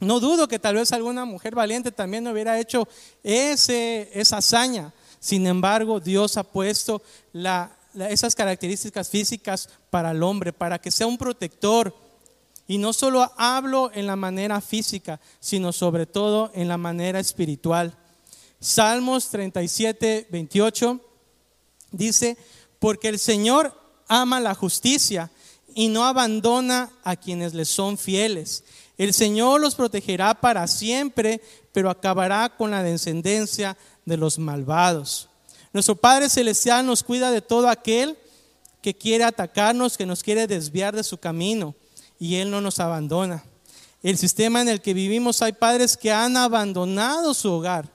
No 0.03 0.19
dudo 0.19 0.47
que 0.47 0.59
tal 0.59 0.75
vez 0.75 0.91
alguna 0.91 1.25
mujer 1.25 1.55
valiente 1.55 1.91
también 1.91 2.27
hubiera 2.27 2.59
hecho 2.59 2.87
ese, 3.23 4.09
esa 4.13 4.37
hazaña. 4.37 4.93
Sin 5.19 5.47
embargo, 5.47 5.99
Dios 5.99 6.37
ha 6.37 6.43
puesto 6.43 7.01
esas 8.09 8.35
características 8.35 9.09
físicas 9.09 9.69
para 9.89 10.11
el 10.11 10.21
hombre, 10.21 10.51
para 10.51 10.79
que 10.79 10.91
sea 10.91 11.07
un 11.07 11.17
protector. 11.17 11.95
Y 12.67 12.77
no 12.77 12.93
solo 12.93 13.31
hablo 13.37 13.91
en 13.93 14.07
la 14.07 14.15
manera 14.15 14.61
física, 14.61 15.19
sino 15.39 15.71
sobre 15.71 16.05
todo 16.05 16.51
en 16.53 16.67
la 16.67 16.77
manera 16.77 17.19
espiritual. 17.19 17.97
Salmos 18.59 19.29
37, 19.29 20.27
28 20.29 20.99
dice, 21.91 22.37
porque 22.79 23.09
el 23.09 23.19
Señor 23.19 23.77
ama 24.07 24.39
la 24.39 24.55
justicia 24.55 25.31
y 25.75 25.87
no 25.87 26.05
abandona 26.05 26.91
a 27.03 27.15
quienes 27.15 27.53
le 27.53 27.65
son 27.65 27.97
fieles. 27.97 28.63
El 28.97 29.13
Señor 29.13 29.60
los 29.62 29.75
protegerá 29.75 30.34
para 30.34 30.67
siempre, 30.67 31.41
pero 31.71 31.89
acabará 31.89 32.49
con 32.56 32.71
la 32.71 32.84
descendencia 32.84 33.77
de 34.06 34.17
los 34.17 34.38
malvados. 34.38 35.29
Nuestro 35.71 35.95
Padre 35.95 36.29
Celestial 36.29 36.86
nos 36.86 37.03
cuida 37.03 37.32
de 37.32 37.41
todo 37.41 37.69
aquel 37.69 38.17
que 38.82 38.93
quiere 38.93 39.23
atacarnos, 39.23 39.97
que 39.97 40.06
nos 40.06 40.21
quiere 40.21 40.45
desviar 40.45 40.95
de 40.95 41.03
su 41.03 41.17
camino, 41.17 41.73
y 42.19 42.36
Él 42.36 42.51
no 42.51 42.62
nos 42.62 42.79
abandona. 42.79 43.43
El 44.03 44.17
sistema 44.17 44.62
en 44.62 44.69
el 44.69 44.82
que 44.82 44.93
vivimos 44.93 45.41
hay 45.41 45.53
padres 45.53 45.97
que 45.97 46.12
han 46.12 46.38
abandonado 46.38 47.34
su 47.34 47.51
hogar 47.51 47.89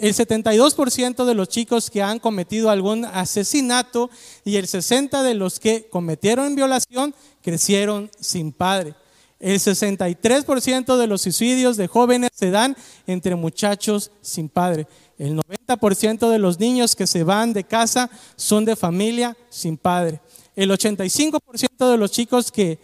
el 0.00 0.14
72% 0.14 1.26
de 1.26 1.34
los 1.34 1.48
chicos 1.48 1.90
que 1.90 2.02
han 2.02 2.18
cometido 2.18 2.70
algún 2.70 3.04
asesinato 3.04 4.08
y 4.44 4.56
el 4.56 4.66
60% 4.66 5.22
de 5.22 5.34
los 5.34 5.60
que 5.60 5.88
cometieron 5.90 6.54
violación 6.54 7.14
crecieron 7.42 8.10
sin 8.18 8.52
padre. 8.52 8.94
El 9.38 9.58
63% 9.58 10.96
de 10.96 11.06
los 11.06 11.22
suicidios 11.22 11.76
de 11.76 11.86
jóvenes 11.86 12.30
se 12.34 12.50
dan 12.50 12.76
entre 13.06 13.34
muchachos 13.34 14.10
sin 14.22 14.48
padre. 14.48 14.86
El 15.18 15.38
90% 15.38 16.30
de 16.30 16.38
los 16.38 16.58
niños 16.58 16.96
que 16.96 17.06
se 17.06 17.22
van 17.22 17.52
de 17.52 17.64
casa 17.64 18.10
son 18.36 18.64
de 18.64 18.76
familia 18.76 19.36
sin 19.50 19.76
padre. 19.76 20.20
El 20.56 20.70
85% 20.70 21.90
de 21.90 21.96
los 21.98 22.10
chicos 22.10 22.50
que 22.50 22.78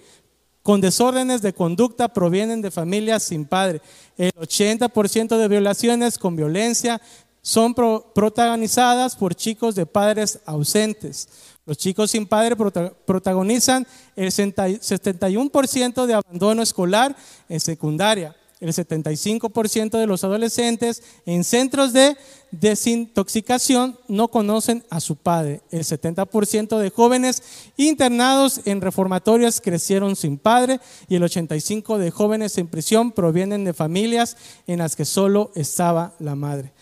con 0.67 0.81
desórdenes 0.81 1.43
de 1.43 1.53
conducta 1.53 2.09
provienen 2.09 2.61
de 2.61 2.73
familias 2.73 3.23
sin 3.23 3.45
padre. 3.45 3.81
El 4.19 4.33
80% 4.33 5.39
de 5.39 5.47
violaciones 5.47 6.19
con 6.19 6.35
violencia 6.35 7.01
son 7.41 7.73
protagonizadas 7.73 9.15
por 9.15 9.37
chicos 9.37 9.77
de 9.77 9.87
padres 9.87 10.41
ausentes. 10.45 11.29
Los 11.67 11.79
chicos 11.79 12.11
sin 12.11 12.27
padre 12.27 12.57
protagonizan 12.57 13.87
el 14.17 14.33
71% 14.33 16.05
de 16.05 16.15
abandono 16.15 16.63
escolar 16.63 17.15
en 17.49 17.61
secundaria 17.61 18.35
el 18.61 18.73
75% 18.73 19.99
de 19.99 20.07
los 20.07 20.25
adolescentes 20.25 21.03
en 21.27 21.45
centros 21.45 21.92
de 21.92 22.16
desintoxicación 22.51 23.99
no 24.09 24.29
conocen 24.29 24.83
a 24.88 25.01
su 25.01 25.16
padre. 25.16 25.61
El 25.71 25.85
70% 25.85 26.79
de 26.79 26.90
jóvenes 26.90 27.42
internados 27.77 28.62
en 28.64 28.81
reformatorios 28.81 29.61
crecieron 29.61 30.16
sin 30.16 30.38
padre 30.38 30.81
y 31.09 31.16
el 31.16 31.23
85% 31.23 31.99
de 31.99 32.11
jóvenes 32.11 32.57
en 32.57 32.69
prisión 32.69 33.12
provienen 33.12 33.64
de 33.64 33.75
familias 33.75 34.37
en 34.66 34.79
las 34.79 34.97
que 34.97 35.05
solo 35.05 35.53
estaba 35.55 36.14
la 36.19 36.35
madre. 36.35 36.73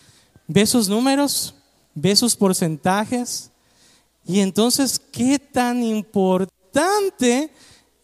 ¿Ve 0.47 0.65
sus 0.65 0.87
números? 0.87 1.55
¿Ve 1.93 2.15
sus 2.15 2.37
porcentajes? 2.37 3.51
Y 4.25 4.39
entonces, 4.39 4.99
¿qué 5.11 5.39
tan 5.39 5.83
importante 5.83 7.51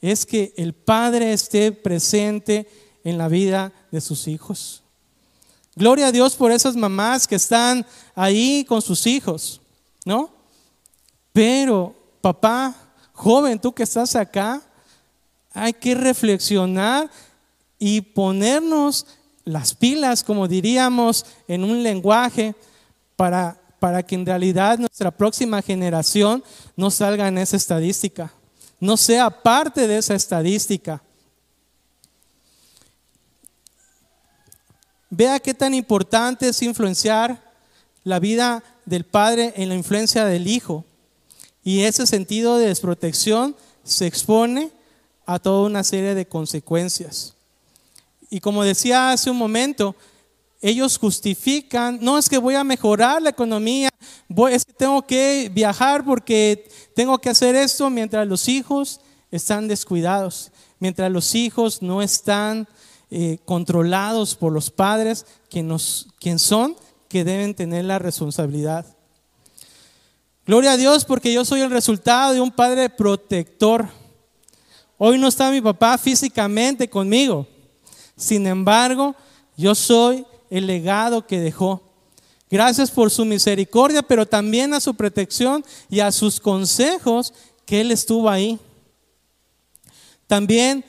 es 0.01 0.25
que 0.25 0.53
el 0.57 0.73
padre 0.73 1.31
esté 1.31 1.71
presente? 1.71 2.67
En 3.03 3.17
la 3.17 3.27
vida 3.27 3.71
de 3.91 4.01
sus 4.01 4.27
hijos. 4.27 4.83
Gloria 5.75 6.07
a 6.07 6.11
Dios 6.11 6.35
por 6.35 6.51
esas 6.51 6.75
mamás 6.75 7.27
que 7.27 7.35
están 7.35 7.85
ahí 8.13 8.65
con 8.67 8.81
sus 8.81 9.07
hijos, 9.07 9.61
¿no? 10.05 10.29
Pero, 11.31 11.95
papá, 12.19 12.75
joven, 13.13 13.59
tú 13.59 13.71
que 13.71 13.83
estás 13.83 14.15
acá, 14.15 14.61
hay 15.53 15.73
que 15.73 15.95
reflexionar 15.95 17.09
y 17.79 18.01
ponernos 18.01 19.07
las 19.43 19.73
pilas, 19.73 20.23
como 20.23 20.47
diríamos 20.47 21.25
en 21.47 21.63
un 21.63 21.83
lenguaje, 21.83 22.53
para, 23.15 23.59
para 23.79 24.03
que 24.03 24.15
en 24.15 24.25
realidad 24.25 24.77
nuestra 24.77 25.11
próxima 25.11 25.61
generación 25.61 26.43
no 26.75 26.91
salga 26.91 27.27
en 27.27 27.37
esa 27.37 27.57
estadística, 27.57 28.31
no 28.79 28.97
sea 28.97 29.29
parte 29.29 29.87
de 29.87 29.97
esa 29.97 30.15
estadística. 30.15 31.01
Vea 35.13 35.41
qué 35.41 35.53
tan 35.53 35.73
importante 35.73 36.47
es 36.47 36.61
influenciar 36.61 37.43
la 38.05 38.17
vida 38.17 38.63
del 38.85 39.03
padre 39.03 39.51
en 39.57 39.67
la 39.67 39.75
influencia 39.75 40.23
del 40.23 40.47
hijo. 40.47 40.85
Y 41.65 41.81
ese 41.81 42.07
sentido 42.07 42.57
de 42.57 42.67
desprotección 42.67 43.53
se 43.83 44.07
expone 44.07 44.71
a 45.25 45.37
toda 45.37 45.67
una 45.67 45.83
serie 45.83 46.15
de 46.15 46.25
consecuencias. 46.25 47.33
Y 48.29 48.39
como 48.39 48.63
decía 48.63 49.11
hace 49.11 49.29
un 49.29 49.35
momento, 49.35 49.97
ellos 50.61 50.97
justifican, 50.97 51.99
no 52.01 52.17
es 52.17 52.29
que 52.29 52.37
voy 52.37 52.55
a 52.55 52.63
mejorar 52.63 53.21
la 53.21 53.31
economía, 53.31 53.89
es 54.49 54.63
que 54.63 54.71
tengo 54.71 55.05
que 55.05 55.51
viajar 55.53 56.05
porque 56.05 56.69
tengo 56.95 57.17
que 57.19 57.29
hacer 57.29 57.57
esto 57.57 57.89
mientras 57.89 58.25
los 58.25 58.47
hijos 58.47 59.01
están 59.29 59.67
descuidados, 59.67 60.53
mientras 60.79 61.11
los 61.11 61.35
hijos 61.35 61.81
no 61.81 62.01
están 62.01 62.65
eh, 63.13 63.39
controlados 63.43 64.35
por 64.35 64.53
los 64.53 64.71
padres, 64.71 65.25
quienes 65.49 66.07
quien 66.17 66.39
son, 66.39 66.77
que 67.09 67.25
deben 67.25 67.53
tener 67.53 67.83
la 67.83 67.99
responsabilidad. 67.99 68.85
Gloria 70.45 70.71
a 70.71 70.77
Dios 70.77 71.03
porque 71.03 71.33
yo 71.33 71.43
soy 71.43 71.59
el 71.59 71.71
resultado 71.71 72.33
de 72.33 72.39
un 72.39 72.51
padre 72.51 72.89
protector. 72.89 73.89
Hoy 74.97 75.17
no 75.17 75.27
está 75.27 75.51
mi 75.51 75.59
papá 75.59 75.97
físicamente 75.97 76.89
conmigo. 76.89 77.45
Sin 78.15 78.47
embargo, 78.47 79.13
yo 79.57 79.75
soy 79.75 80.25
el 80.49 80.67
legado 80.67 81.27
que 81.27 81.41
dejó. 81.41 81.83
Gracias 82.49 82.91
por 82.91 83.11
su 83.11 83.25
misericordia, 83.25 84.01
pero 84.01 84.25
también 84.25 84.73
a 84.73 84.79
su 84.79 84.93
protección 84.93 85.65
y 85.89 85.99
a 85.99 86.13
sus 86.13 86.39
consejos 86.39 87.33
que 87.65 87.81
Él 87.81 87.91
estuvo 87.91 88.29
ahí. 88.29 88.57
También 90.27 90.85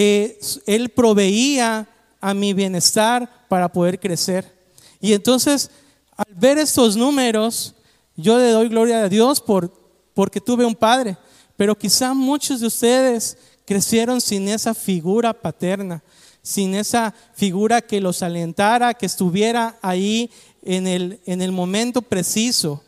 eh, 0.00 0.38
Él 0.64 0.90
proveía 0.90 1.88
a 2.20 2.32
mi 2.32 2.54
bienestar 2.54 3.28
para 3.48 3.68
poder 3.68 3.98
crecer. 3.98 4.56
Y 5.00 5.12
entonces, 5.12 5.72
al 6.16 6.32
ver 6.36 6.56
estos 6.56 6.96
números, 6.96 7.74
yo 8.14 8.38
le 8.38 8.52
doy 8.52 8.68
gloria 8.68 9.02
a 9.02 9.08
Dios 9.08 9.40
por, 9.40 9.72
porque 10.14 10.40
tuve 10.40 10.64
un 10.64 10.76
padre, 10.76 11.16
pero 11.56 11.76
quizá 11.76 12.14
muchos 12.14 12.60
de 12.60 12.68
ustedes 12.68 13.36
crecieron 13.64 14.20
sin 14.20 14.48
esa 14.48 14.72
figura 14.72 15.32
paterna, 15.32 16.00
sin 16.42 16.76
esa 16.76 17.12
figura 17.34 17.80
que 17.80 18.00
los 18.00 18.22
alentara, 18.22 18.94
que 18.94 19.06
estuviera 19.06 19.80
ahí 19.82 20.30
en 20.62 20.86
el, 20.86 21.20
en 21.26 21.42
el 21.42 21.50
momento 21.50 22.02
preciso. 22.02 22.84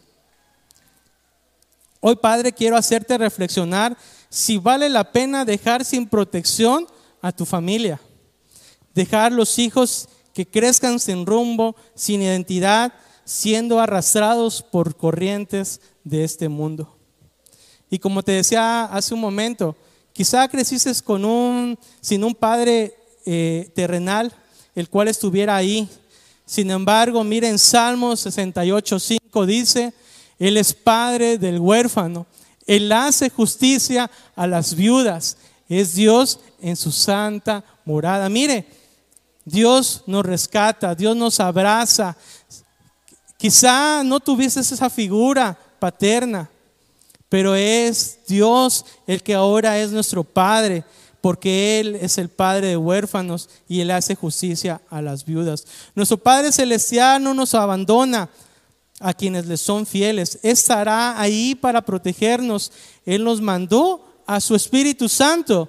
Hoy, 1.99 2.14
Padre, 2.14 2.53
quiero 2.53 2.77
hacerte 2.77 3.18
reflexionar 3.18 3.96
si 4.29 4.59
vale 4.59 4.88
la 4.88 5.11
pena 5.11 5.44
dejar 5.44 5.85
sin 5.85 6.07
protección 6.07 6.87
a 7.20 7.33
tu 7.33 7.44
familia. 7.44 8.00
Dejar 8.94 9.33
los 9.33 9.59
hijos 9.59 10.09
que 10.33 10.46
crezcan 10.46 10.98
sin 10.98 11.26
rumbo, 11.26 11.76
sin 11.94 12.22
identidad, 12.22 12.92
siendo 13.24 13.78
arrastrados 13.78 14.62
por 14.62 14.96
corrientes 14.96 15.80
de 16.04 16.24
este 16.24 16.48
mundo. 16.48 16.96
Y 17.90 17.98
como 17.98 18.22
te 18.22 18.33
decía 18.33 18.85
hace 18.85 19.14
un 19.14 19.20
momento, 19.20 19.76
quizá 20.12 20.48
creciste 20.48 20.92
con 21.02 21.24
un, 21.24 21.78
sin 22.00 22.24
un 22.24 22.35
padre 22.35 22.94
eh, 23.26 23.70
terrenal, 23.74 24.33
el 24.74 24.88
cual 24.88 25.09
estuviera 25.09 25.56
ahí. 25.56 25.88
Sin 26.46 26.70
embargo, 26.70 27.22
miren 27.22 27.59
Salmos 27.59 28.20
68, 28.20 28.98
5 28.98 29.46
dice, 29.46 29.92
Él 30.38 30.56
es 30.56 30.72
padre 30.72 31.38
del 31.38 31.61
huérfano, 31.61 32.26
Él 32.66 32.90
hace 32.92 33.30
justicia 33.30 34.11
a 34.35 34.46
las 34.46 34.74
viudas, 34.74 35.37
es 35.70 35.94
Dios 35.94 36.40
en 36.61 36.76
su 36.76 36.90
santa 36.90 37.64
morada. 37.85 38.28
Mire, 38.28 38.66
Dios 39.44 40.02
nos 40.06 40.26
rescata, 40.26 40.94
Dios 40.94 41.16
nos 41.16 41.38
abraza. 41.40 42.16
Quizá 43.38 44.02
no 44.04 44.20
tuvieses 44.20 44.70
esa 44.70 44.90
figura 44.90 45.56
paterna, 45.78 46.50
pero 47.28 47.54
es 47.54 48.18
Dios 48.26 48.85
el 49.06 49.22
que 49.22 49.35
ahora 49.35 49.78
es 49.78 49.92
nuestro 49.92 50.24
Padre 50.24 50.85
porque 51.20 51.80
Él 51.80 51.96
es 51.96 52.18
el 52.18 52.28
Padre 52.28 52.68
de 52.68 52.76
huérfanos 52.76 53.48
y 53.68 53.80
Él 53.80 53.90
hace 53.90 54.14
justicia 54.14 54.80
a 54.90 55.02
las 55.02 55.24
viudas. 55.24 55.66
Nuestro 55.94 56.16
Padre 56.16 56.50
Celestial 56.50 57.22
no 57.22 57.35
nos 57.35 57.54
abandona 57.54 58.28
a 59.00 59.14
quienes 59.14 59.46
le 59.46 59.56
son 59.56 59.87
fieles. 59.87 60.38
Estará 60.42 61.20
ahí 61.20 61.54
para 61.54 61.83
protegernos. 61.83 62.72
Él 63.04 63.24
nos 63.24 63.40
mandó 63.40 64.10
a 64.35 64.40
su 64.40 64.55
Espíritu 64.55 65.09
Santo, 65.09 65.69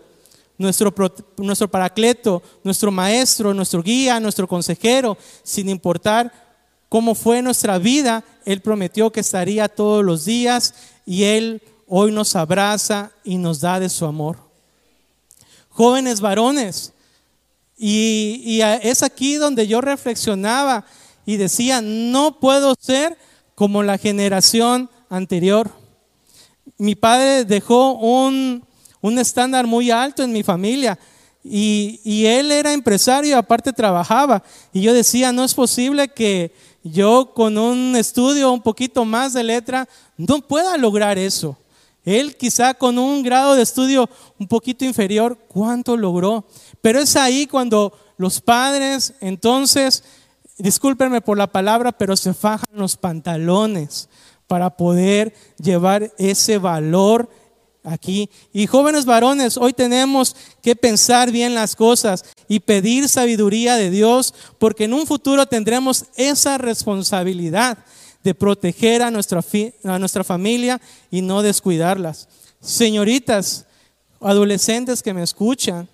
nuestro, 0.58 0.94
nuestro 1.38 1.70
paracleto, 1.70 2.42
nuestro 2.64 2.92
maestro, 2.92 3.54
nuestro 3.54 3.82
guía, 3.82 4.20
nuestro 4.20 4.48
consejero, 4.48 5.18
sin 5.44 5.70
importar 5.70 6.32
cómo 6.90 7.16
fue 7.16 7.42
nuestra 7.42 7.78
vida, 7.78 8.24
Él 8.46 8.62
prometió 8.62 9.12
que 9.12 9.22
estaría 9.22 9.68
todos 9.68 10.04
los 10.04 10.26
días 10.26 10.74
y 11.06 11.24
Él 11.24 11.62
hoy 11.88 12.12
nos 12.12 12.36
abraza 12.36 13.12
y 13.24 13.38
nos 13.38 13.62
da 13.62 13.80
de 13.80 13.90
su 13.90 14.06
amor 14.06 14.52
jóvenes 15.72 16.22
varones. 16.22 16.94
Y, 17.78 18.60
es 18.84 19.02
aquí 19.02 19.36
donde 19.36 19.66
yo 19.66 19.82
reflexionaba 19.82 20.86
y 21.26 21.38
decía, 21.38 21.82
no 21.82 22.40
puedo 22.40 22.76
ser 22.80 23.18
como 23.56 23.82
la 23.82 23.98
generación 23.98 24.90
anterior. 25.10 25.72
Mi 26.78 26.96
padre 26.96 27.46
dejó 27.46 27.94
un, 27.94 28.64
estándar 29.18 29.68
muy 29.68 29.92
alto 29.92 30.24
en 30.24 30.32
mi 30.32 30.44
familia 30.44 30.98
y, 31.44 32.00
y, 32.04 32.26
él 32.26 32.52
era 32.52 32.72
empresario, 32.74 33.38
aparte 33.38 33.74
trabajaba. 33.74 34.44
Y 34.72 34.82
yo 34.82 34.94
decía, 34.94 35.32
no 35.32 35.44
es 35.44 35.54
posible 35.54 36.08
que 36.10 36.54
yo 36.84 37.34
con 37.34 37.58
un 37.58 37.96
estudio 37.96 38.52
un 38.52 38.62
poquito 38.62 39.06
más 39.06 39.34
de 39.34 39.44
letra 39.44 39.88
no 40.18 40.40
pueda 40.42 40.78
lograr 40.78 41.18
eso. 41.18 41.58
Él 42.04 42.36
quizá 42.36 42.74
con 42.74 42.98
un 42.98 43.22
grado 43.22 43.56
de 43.56 43.62
estudio 43.62 44.10
un 44.40 44.48
poquito 44.48 44.86
inferior, 44.86 45.38
¿cuánto 45.48 45.96
logró? 45.96 46.46
Pero 46.82 47.00
es 47.00 47.16
ahí 47.16 47.46
cuando 47.46 47.94
los 48.18 48.42
padres, 48.42 49.14
entonces, 49.22 50.04
discúlpenme 50.58 51.22
por 51.22 51.38
la 51.38 51.48
palabra, 51.48 51.92
pero 51.92 52.16
se 52.18 52.34
fajan 52.34 52.70
los 52.74 52.98
pantalones 52.98 54.10
para 54.52 54.70
poder 54.70 55.34
llevar 55.64 56.12
ese 56.18 56.58
valor 56.58 57.30
aquí. 57.86 58.30
Y 58.52 58.68
jóvenes 58.68 59.06
varones, 59.06 59.56
hoy 59.56 59.72
tenemos 59.72 60.36
que 60.62 60.76
pensar 60.76 61.32
bien 61.32 61.56
las 61.56 61.74
cosas 61.74 62.26
y 62.50 62.60
pedir 62.60 63.08
sabiduría 63.08 63.78
de 63.78 63.90
Dios, 63.90 64.34
porque 64.60 64.84
en 64.84 64.94
un 64.94 65.08
futuro 65.08 65.46
tendremos 65.46 66.04
esa 66.18 66.58
responsabilidad 66.58 67.78
de 68.26 68.36
proteger 68.36 69.02
a 69.04 69.10
nuestra, 69.10 69.42
a 69.86 70.00
nuestra 70.00 70.26
familia 70.26 70.82
y 71.10 71.22
no 71.22 71.44
descuidarlas. 71.44 72.28
Señoritas, 72.60 73.66
adolescentes 74.20 75.02
que 75.02 75.14
me 75.14 75.24
escuchan, 75.24 75.88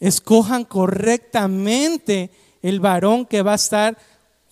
escojan 0.00 0.66
correctamente 0.66 2.28
el 2.60 2.80
varón 2.80 3.24
que 3.24 3.40
va 3.40 3.52
a 3.52 3.54
estar 3.54 3.96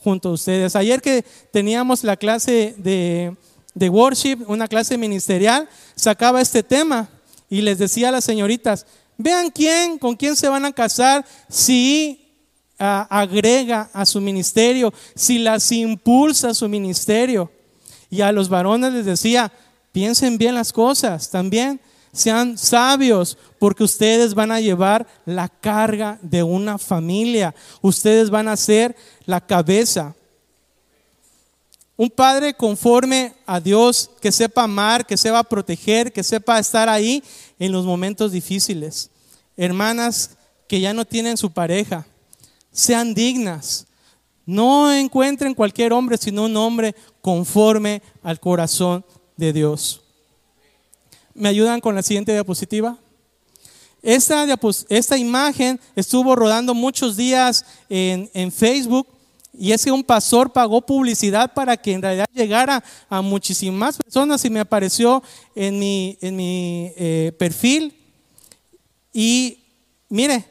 junto 0.03 0.31
a 0.31 0.33
ustedes. 0.33 0.77
Ayer 0.77 1.01
que 1.01 1.25
teníamos 1.51 2.05
la 2.05 2.17
clase 2.17 2.75
de, 2.79 3.37
de 3.75 3.89
worship, 3.89 4.39
una 4.47 4.69
clase 4.69 4.99
ministerial, 4.99 5.69
sacaba 5.95 6.41
este 6.41 6.63
tema 6.63 7.09
y 7.49 7.61
les 7.63 7.79
decía 7.79 8.09
a 8.09 8.13
las 8.13 8.25
señoritas, 8.25 8.87
vean 9.17 9.51
quién, 9.51 9.99
con 9.99 10.17
quién 10.17 10.37
se 10.37 10.49
van 10.49 10.65
a 10.65 10.73
casar 10.73 11.25
si 11.49 12.19
agrega 12.79 13.91
a 13.93 14.05
su 14.05 14.21
ministerio, 14.21 14.93
si 15.15 15.39
las 15.39 15.71
impulsa 15.71 16.51
a 16.51 16.55
su 16.55 16.69
ministerio. 16.69 17.51
Y 18.11 18.23
a 18.23 18.33
los 18.33 18.49
varones 18.49 18.93
les 18.93 19.07
decía, 19.07 19.53
piensen 19.93 20.37
bien 20.37 20.55
las 20.55 20.73
cosas 20.73 21.31
también, 21.31 21.81
sean 22.13 22.59
sabios, 22.59 23.39
porque 23.59 23.85
ustedes 23.85 24.35
van 24.35 24.53
a 24.53 24.61
llevar 24.61 25.07
la 25.25 25.49
carga 25.49 26.19
de 26.23 26.43
una 26.43 26.77
familia, 26.79 27.55
ustedes 27.81 28.29
van 28.29 28.49
a 28.49 28.57
ser 28.57 28.95
la 29.25 29.41
cabeza. 29.41 30.15
Un 31.97 32.11
padre 32.11 32.55
conforme 32.55 33.33
a 33.47 33.61
Dios, 33.61 34.11
que 34.21 34.33
sepa 34.33 34.65
amar, 34.65 35.07
que 35.07 35.17
sepa 35.17 35.43
proteger, 35.43 36.13
que 36.13 36.23
sepa 36.23 36.59
estar 36.59 36.89
ahí 36.89 37.23
en 37.59 37.73
los 37.73 37.85
momentos 37.85 38.33
difíciles. 38.33 39.11
Hermanas 39.57 40.31
que 40.69 40.81
ya 40.81 40.93
no 40.93 41.05
tienen 41.05 41.37
su 41.37 41.51
pareja, 41.51 42.07
sean 42.71 43.15
dignas. 43.15 43.87
No 44.45 44.93
encuentren 44.93 45.55
cualquier 45.55 45.93
hombre, 45.93 46.17
sino 46.19 46.45
un 46.45 46.57
hombre 46.57 46.95
conforme 47.21 48.03
al 48.23 48.41
corazón 48.41 49.05
de 49.37 49.53
Dios. 49.53 50.02
¿Me 51.35 51.49
ayudan 51.49 51.81
con 51.81 51.95
la 51.95 52.03
siguiente 52.03 52.33
diapositiva? 52.33 52.99
Esta, 54.03 54.45
esta 54.89 55.17
imagen 55.17 55.81
estuvo 55.95 56.35
rodando 56.35 56.75
muchos 56.75 57.17
días 57.17 57.65
en, 57.89 58.53
Facebook 58.53 59.07
y 59.57 59.73
es 59.73 59.85
que 59.85 59.93
un 59.93 60.03
pastor 60.03 60.53
pagó 60.53 60.83
publicidad 60.83 61.55
para 61.55 61.77
que 61.77 61.93
en 61.93 62.03
realidad 62.03 62.27
llegara 62.35 62.83
a 63.09 63.23
muchísimas 63.23 63.97
personas 63.97 64.45
y 64.45 64.51
me 64.51 64.61
apareció 64.61 65.23
en 65.55 65.79
mi, 65.79 66.19
eh, 66.21 67.33
perfil. 67.39 67.95
Y 69.13 69.59
mire, 70.09 70.45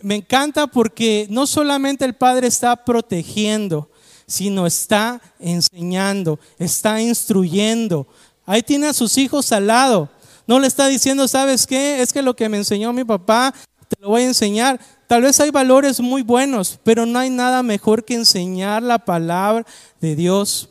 me 0.00 0.16
encanta 0.16 0.66
porque 0.66 1.26
no 1.30 1.46
solamente 1.46 2.04
el 2.04 2.14
Padre 2.14 2.48
está 2.48 2.76
protegiendo, 2.84 3.88
sino 4.26 4.66
está 4.66 5.20
enseñando, 5.38 6.40
está 6.58 7.00
instruyendo 7.00 8.06
Ahí 8.50 8.64
tiene 8.64 8.88
a 8.88 8.92
sus 8.92 9.16
hijos 9.16 9.52
al 9.52 9.68
lado. 9.68 10.08
No 10.44 10.58
le 10.58 10.66
está 10.66 10.88
diciendo, 10.88 11.28
¿sabes 11.28 11.68
qué? 11.68 12.02
Es 12.02 12.12
que 12.12 12.20
lo 12.20 12.34
que 12.34 12.48
me 12.48 12.56
enseñó 12.56 12.92
mi 12.92 13.04
papá, 13.04 13.54
te 13.86 13.94
lo 14.00 14.08
voy 14.08 14.22
a 14.22 14.26
enseñar. 14.26 14.80
Tal 15.06 15.22
vez 15.22 15.38
hay 15.38 15.52
valores 15.52 16.00
muy 16.00 16.22
buenos, 16.22 16.80
pero 16.82 17.06
no 17.06 17.20
hay 17.20 17.30
nada 17.30 17.62
mejor 17.62 18.04
que 18.04 18.14
enseñar 18.14 18.82
la 18.82 18.98
palabra 18.98 19.64
de 20.00 20.16
Dios. 20.16 20.68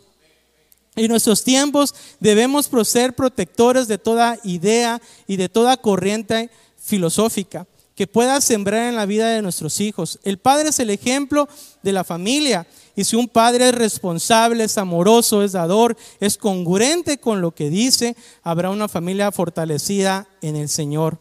En 0.97 1.07
nuestros 1.07 1.45
tiempos 1.45 1.95
debemos 2.19 2.69
ser 2.83 3.15
protectores 3.15 3.87
de 3.87 3.97
toda 3.97 4.37
idea 4.43 5.01
y 5.25 5.37
de 5.37 5.47
toda 5.47 5.77
corriente 5.77 6.49
filosófica 6.77 7.65
que 7.95 8.07
pueda 8.07 8.41
sembrar 8.41 8.89
en 8.89 8.97
la 8.97 9.05
vida 9.05 9.29
de 9.29 9.41
nuestros 9.41 9.79
hijos. 9.79 10.19
El 10.23 10.37
padre 10.37 10.69
es 10.69 10.79
el 10.79 10.89
ejemplo 10.89 11.47
de 11.81 11.93
la 11.93 12.03
familia. 12.03 12.67
Y 12.99 13.05
si 13.05 13.15
un 13.15 13.29
padre 13.29 13.69
es 13.69 13.75
responsable, 13.75 14.65
es 14.65 14.77
amoroso, 14.77 15.41
es 15.41 15.53
dador, 15.53 15.95
es 16.19 16.37
congruente 16.37 17.17
con 17.17 17.39
lo 17.39 17.51
que 17.51 17.69
dice, 17.69 18.13
habrá 18.43 18.71
una 18.71 18.89
familia 18.89 19.31
fortalecida 19.31 20.27
en 20.41 20.57
el 20.57 20.67
Señor. 20.67 21.17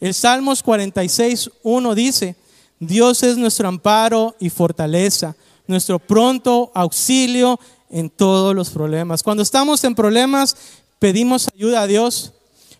El 0.00 0.12
Salmos 0.12 0.60
46, 0.64 1.52
1 1.62 1.94
dice, 1.94 2.34
Dios 2.80 3.22
es 3.22 3.36
nuestro 3.36 3.68
amparo 3.68 4.34
y 4.40 4.50
fortaleza, 4.50 5.36
nuestro 5.68 6.00
pronto 6.00 6.72
auxilio 6.74 7.60
en 7.90 8.10
todos 8.10 8.52
los 8.52 8.70
problemas. 8.70 9.22
Cuando 9.22 9.44
estamos 9.44 9.84
en 9.84 9.94
problemas, 9.94 10.56
pedimos 10.98 11.48
ayuda 11.54 11.82
a 11.82 11.86
Dios, 11.86 12.32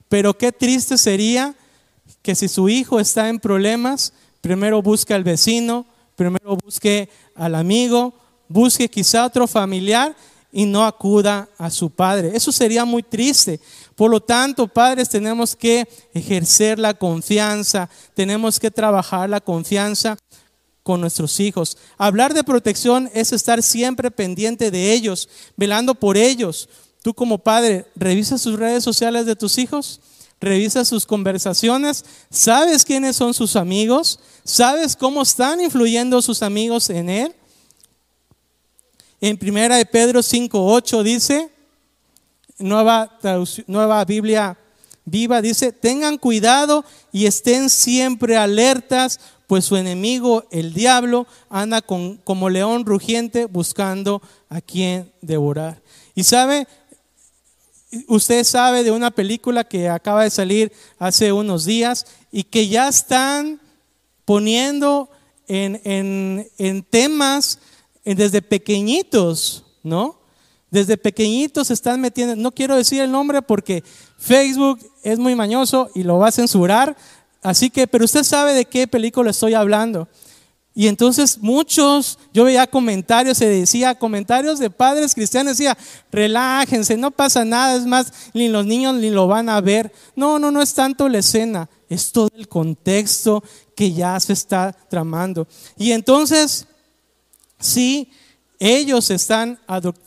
pero 0.09 0.37
qué 0.37 0.51
triste 0.51 0.99
sería 0.99 1.55
que 2.23 2.35
si 2.35 2.49
su 2.49 2.69
hijo 2.69 2.99
está 2.99 3.29
en 3.29 3.39
problemas, 3.39 4.13
primero 4.41 4.83
busque 4.83 5.15
al 5.15 5.23
vecino, 5.23 5.87
primero 6.19 6.57
busque 6.57 7.09
al 7.37 7.55
amigo, 7.55 8.13
busque 8.49 8.91
quizá 8.91 9.25
otro 9.25 9.47
familiar 9.47 10.17
y 10.51 10.67
no 10.67 10.85
acuda 10.85 11.49
a 11.57 11.71
su 11.71 11.91
padre. 11.91 12.33
Eso 12.35 12.51
sería 12.51 12.85
muy 12.85 13.05
triste. 13.05 13.61
Por 13.95 14.11
lo 14.11 14.21
tanto, 14.21 14.67
padres, 14.67 15.09
tenemos 15.09 15.55
que 15.55 15.89
ejercer 16.13 16.81
la 16.81 16.95
confianza, 16.95 17.89
tenemos 18.15 18.59
que 18.59 18.73
trabajar 18.73 19.31
la 19.31 19.41
confianza 19.41 20.19
con 20.83 21.01
nuestros 21.01 21.39
hijos. 21.39 21.79
Hablar 21.97 22.35
de 22.35 22.43
protección 22.43 23.09
es 23.15 23.33
estar 23.33 23.63
siempre 23.63 24.11
pendiente 24.11 24.73
de 24.73 24.93
ellos, 24.95 25.29
velando 25.57 25.95
por 25.95 26.17
ellos. 26.17 26.69
Tú 27.01 27.15
como 27.15 27.39
padre, 27.39 27.87
¿revisas 27.95 28.43
sus 28.43 28.59
redes 28.59 28.83
sociales 28.83 29.25
de 29.25 29.37
tus 29.37 29.57
hijos? 29.57 30.01
Revisa 30.41 30.85
sus 30.85 31.07
conversaciones, 31.07 32.05
sabes 32.31 32.85
quiénes 32.85 33.17
son 33.17 33.35
sus 33.35 33.57
amigos, 33.57 34.21
sabes 34.45 34.97
cómo 34.97 35.23
están 35.23 35.61
influyendo 35.61 36.23
sus 36.23 36.43
amigos 36.43 36.91
en 36.91 37.11
él. 37.11 37.35
En 39.21 39.37
primera 39.37 39.77
de 39.77 39.87
Pedro 39.87 40.21
5:8 40.21 41.03
dice, 41.03 41.51
nueva, 42.59 44.05
Biblia 44.05 44.57
viva, 45.05 45.41
dice, 45.41 45.73
tengan 45.73 46.19
cuidado 46.19 46.85
y 47.13 47.27
estén 47.27 47.71
siempre 47.71 48.37
alertas, 48.37 49.19
pues 49.47 49.65
su 49.65 49.77
enemigo, 49.77 50.45
el 50.51 50.75
diablo, 50.75 51.27
anda 51.49 51.81
con, 51.81 52.19
como 52.19 52.51
león 52.51 52.85
rugiente 52.85 53.47
buscando 53.47 54.21
a 54.51 54.61
quien 54.61 55.11
devorar. 55.23 55.81
Y 56.15 56.25
sabe, 56.25 56.69
Usted 58.07 58.45
sabe 58.45 58.85
de 58.85 58.91
una 58.91 59.11
película 59.11 59.65
que 59.65 59.89
acaba 59.89 60.25
de 60.25 60.31
salir 60.31 60.73
hace 60.99 61.33
unos 61.33 61.65
días 61.65 62.07
y 62.31 62.45
que 62.45 62.69
ya 62.69 62.89
están 62.89 63.61
poniendo 64.27 65.09
en, 65.47 66.87
temas 66.91 67.59
desde 68.05 68.43
pequeñitos, 68.43 69.65
¿no? 69.83 70.19
Desde 70.71 70.99
pequeñitos 70.99 71.71
están 71.71 72.01
metiendo, 72.03 72.37
no 72.37 72.53
quiero 72.53 72.77
decir 72.77 73.01
el 73.01 73.11
nombre 73.11 73.41
porque 73.41 73.83
Facebook 74.19 74.79
es 75.03 75.19
muy 75.19 75.35
mañoso 75.35 75.91
y 75.95 76.03
lo 76.03 76.19
va 76.19 76.29
a 76.29 76.33
censurar, 76.33 76.95
así 77.43 77.71
que, 77.71 77.87
pero 77.87 78.05
usted 78.05 78.23
sabe 78.23 78.53
de 78.53 78.67
qué 78.67 78.87
película 78.87 79.31
estoy 79.31 79.55
hablando. 79.55 80.09
Y 80.79 80.87
entonces 80.87 81.39
muchos, 81.39 82.21
yo 82.33 82.45
veía 82.45 82.65
comentarios, 82.69 83.39
se 83.39 83.49
decía, 83.49 83.97
comentarios 83.97 84.61
de 84.61 84.71
padres 84.71 85.13
cristianos, 85.13 85.59
decía, 85.59 85.77
relájense, 86.13 86.97
no 86.97 87.11
pasa 87.11 87.45
nada, 87.45 87.75
es 87.75 87.85
más, 87.85 88.13
ni 88.33 88.47
los 88.47 88.65
niños 88.65 88.95
ni 88.95 89.11
lo 89.11 89.27
van 89.27 89.49
a 89.49 89.61
ver. 89.61 89.93
No, 90.15 90.39
no, 90.39 90.53
no 90.53 90.63
es 90.63 90.73
tanto 90.75 91.09
la 91.09 91.19
escena, 91.19 91.69
es 91.89 92.13
todo 92.13 92.31
el 92.33 92.47
contexto 92.47 93.43
que 93.75 93.93
ya 93.93 94.21
se 94.21 94.35
está 94.35 94.73
tramando. 94.89 95.49
Y 95.77 95.91
entonces, 95.91 96.69
sí, 97.59 98.13
ellos 98.61 99.11
están 99.11 99.59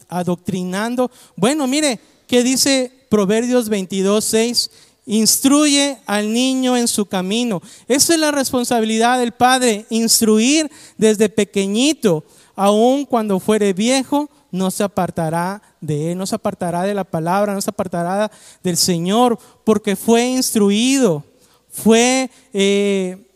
adoctrinando. 0.07 1.11
Bueno, 1.35 1.67
mire, 1.67 1.99
¿qué 2.27 2.43
dice 2.43 3.07
Proverbios 3.09 3.67
22, 3.67 4.23
6? 4.23 4.71
Instruye 5.05 5.97
al 6.05 6.31
niño 6.31 6.77
en 6.77 6.87
su 6.87 7.05
camino. 7.05 7.61
Esa 7.87 8.13
es 8.13 8.19
la 8.19 8.31
responsabilidad 8.31 9.19
del 9.19 9.31
padre, 9.31 9.85
instruir 9.89 10.69
desde 10.97 11.29
pequeñito, 11.29 12.23
aun 12.55 13.05
cuando 13.05 13.39
fuere 13.39 13.73
viejo, 13.73 14.29
no 14.51 14.69
se 14.69 14.83
apartará 14.83 15.61
de 15.79 16.11
él, 16.11 16.17
no 16.17 16.25
se 16.25 16.35
apartará 16.35 16.83
de 16.83 16.93
la 16.93 17.03
palabra, 17.03 17.53
no 17.53 17.61
se 17.61 17.69
apartará 17.69 18.29
del 18.61 18.77
Señor, 18.77 19.39
porque 19.63 19.95
fue 19.95 20.27
instruido, 20.27 21.23
fue, 21.69 22.29
eh, 22.53 23.31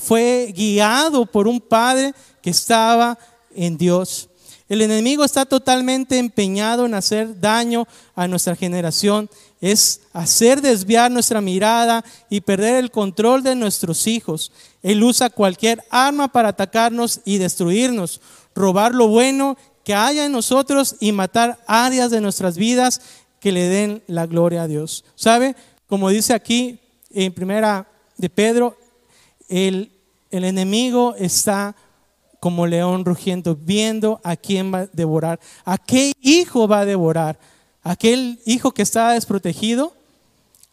fue 0.00 0.52
guiado 0.54 1.26
por 1.26 1.48
un 1.48 1.60
padre 1.60 2.14
que 2.42 2.50
estaba 2.50 3.18
en 3.54 3.76
Dios. 3.76 4.28
El 4.68 4.82
enemigo 4.82 5.24
está 5.24 5.46
totalmente 5.46 6.18
empeñado 6.18 6.84
en 6.84 6.92
hacer 6.92 7.40
daño 7.40 7.88
a 8.14 8.28
nuestra 8.28 8.54
generación 8.54 9.30
es 9.60 10.00
hacer 10.12 10.60
desviar 10.60 11.10
nuestra 11.10 11.40
mirada 11.40 12.04
y 12.30 12.40
perder 12.40 12.76
el 12.76 12.90
control 12.90 13.42
de 13.42 13.54
nuestros 13.54 14.06
hijos. 14.06 14.52
Él 14.82 15.02
usa 15.02 15.30
cualquier 15.30 15.82
arma 15.90 16.28
para 16.28 16.50
atacarnos 16.50 17.20
y 17.24 17.38
destruirnos, 17.38 18.20
robar 18.54 18.94
lo 18.94 19.08
bueno 19.08 19.56
que 19.84 19.94
haya 19.94 20.26
en 20.26 20.32
nosotros 20.32 20.96
y 21.00 21.12
matar 21.12 21.58
áreas 21.66 22.10
de 22.10 22.20
nuestras 22.20 22.56
vidas 22.56 23.00
que 23.40 23.52
le 23.52 23.68
den 23.68 24.02
la 24.06 24.26
gloria 24.26 24.62
a 24.62 24.68
Dios. 24.68 25.04
¿Sabe? 25.14 25.56
Como 25.86 26.10
dice 26.10 26.34
aquí 26.34 26.78
en 27.10 27.32
primera 27.32 27.88
de 28.16 28.28
Pedro, 28.28 28.76
el, 29.48 29.90
el 30.30 30.44
enemigo 30.44 31.14
está 31.16 31.74
como 32.40 32.66
león 32.66 33.04
rugiendo, 33.04 33.56
viendo 33.56 34.20
a 34.22 34.36
quién 34.36 34.72
va 34.72 34.80
a 34.80 34.86
devorar, 34.86 35.40
a 35.64 35.78
qué 35.78 36.12
hijo 36.20 36.68
va 36.68 36.80
a 36.80 36.86
devorar 36.86 37.38
aquel 37.88 38.38
hijo 38.44 38.72
que 38.72 38.82
está 38.82 39.12
desprotegido, 39.12 39.94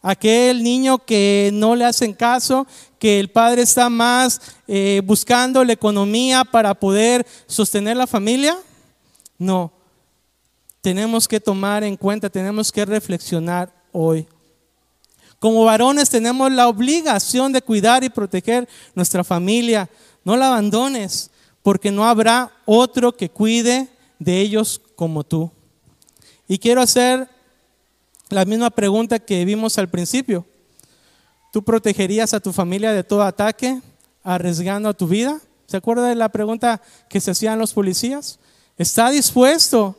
aquel 0.02 0.62
niño 0.62 0.98
que 0.98 1.48
no 1.54 1.74
le 1.74 1.86
hacen 1.86 2.12
caso, 2.12 2.66
que 2.98 3.18
el 3.18 3.30
padre 3.30 3.62
está 3.62 3.88
más 3.88 4.38
eh, 4.68 5.00
buscando 5.02 5.64
la 5.64 5.72
economía 5.72 6.44
para 6.44 6.74
poder 6.74 7.26
sostener 7.46 7.96
la 7.96 8.06
familia. 8.06 8.58
No, 9.38 9.72
tenemos 10.82 11.26
que 11.26 11.40
tomar 11.40 11.84
en 11.84 11.96
cuenta, 11.96 12.28
tenemos 12.28 12.70
que 12.70 12.84
reflexionar 12.84 13.72
hoy. 13.92 14.28
Como 15.38 15.64
varones 15.64 16.10
tenemos 16.10 16.52
la 16.52 16.68
obligación 16.68 17.50
de 17.50 17.62
cuidar 17.62 18.04
y 18.04 18.10
proteger 18.10 18.68
nuestra 18.94 19.24
familia. 19.24 19.88
No 20.22 20.36
la 20.36 20.48
abandones, 20.48 21.30
porque 21.62 21.90
no 21.90 22.06
habrá 22.06 22.52
otro 22.66 23.16
que 23.16 23.30
cuide 23.30 23.88
de 24.18 24.38
ellos 24.38 24.82
como 24.96 25.24
tú. 25.24 25.50
Y 26.48 26.58
quiero 26.58 26.80
hacer 26.80 27.28
la 28.28 28.44
misma 28.44 28.70
pregunta 28.70 29.18
que 29.18 29.44
vimos 29.44 29.78
al 29.78 29.88
principio. 29.88 30.44
¿Tú 31.52 31.62
protegerías 31.62 32.34
a 32.34 32.40
tu 32.40 32.52
familia 32.52 32.92
de 32.92 33.04
todo 33.04 33.22
ataque, 33.22 33.80
arriesgando 34.22 34.92
tu 34.94 35.08
vida? 35.08 35.40
¿Se 35.66 35.76
acuerda 35.76 36.08
de 36.08 36.14
la 36.14 36.28
pregunta 36.28 36.80
que 37.08 37.20
se 37.20 37.32
hacían 37.32 37.58
los 37.58 37.72
policías? 37.72 38.38
¿Está 38.78 39.10
dispuesto 39.10 39.96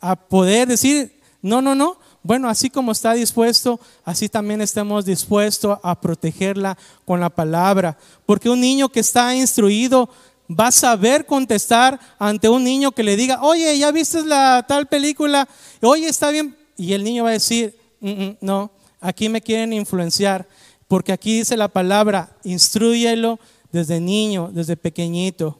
a 0.00 0.16
poder 0.16 0.68
decir, 0.68 1.20
no, 1.40 1.62
no, 1.62 1.74
no? 1.74 1.98
Bueno, 2.22 2.48
así 2.48 2.68
como 2.68 2.90
está 2.92 3.12
dispuesto, 3.12 3.78
así 4.04 4.28
también 4.28 4.60
estamos 4.60 5.04
dispuestos 5.04 5.78
a 5.82 6.00
protegerla 6.00 6.76
con 7.04 7.20
la 7.20 7.30
palabra. 7.30 7.96
Porque 8.26 8.50
un 8.50 8.60
niño 8.60 8.88
que 8.88 9.00
está 9.00 9.34
instruido 9.34 10.10
va 10.48 10.68
a 10.68 10.72
saber 10.72 11.26
contestar 11.26 11.98
ante 12.18 12.48
un 12.48 12.64
niño 12.64 12.92
que 12.92 13.02
le 13.02 13.16
diga, 13.16 13.42
oye, 13.42 13.78
¿ya 13.78 13.90
viste 13.90 14.24
la 14.24 14.64
tal 14.66 14.86
película? 14.86 15.48
Oye, 15.82 16.08
está 16.08 16.30
bien. 16.30 16.56
Y 16.76 16.92
el 16.92 17.04
niño 17.04 17.24
va 17.24 17.30
a 17.30 17.32
decir, 17.32 17.76
mm, 18.00 18.10
mm, 18.10 18.36
no, 18.40 18.70
aquí 19.00 19.28
me 19.28 19.40
quieren 19.40 19.72
influenciar, 19.72 20.46
porque 20.88 21.12
aquí 21.12 21.38
dice 21.38 21.56
la 21.56 21.68
palabra, 21.68 22.36
instruyelo 22.44 23.38
desde 23.72 24.00
niño, 24.00 24.50
desde 24.52 24.76
pequeñito. 24.76 25.58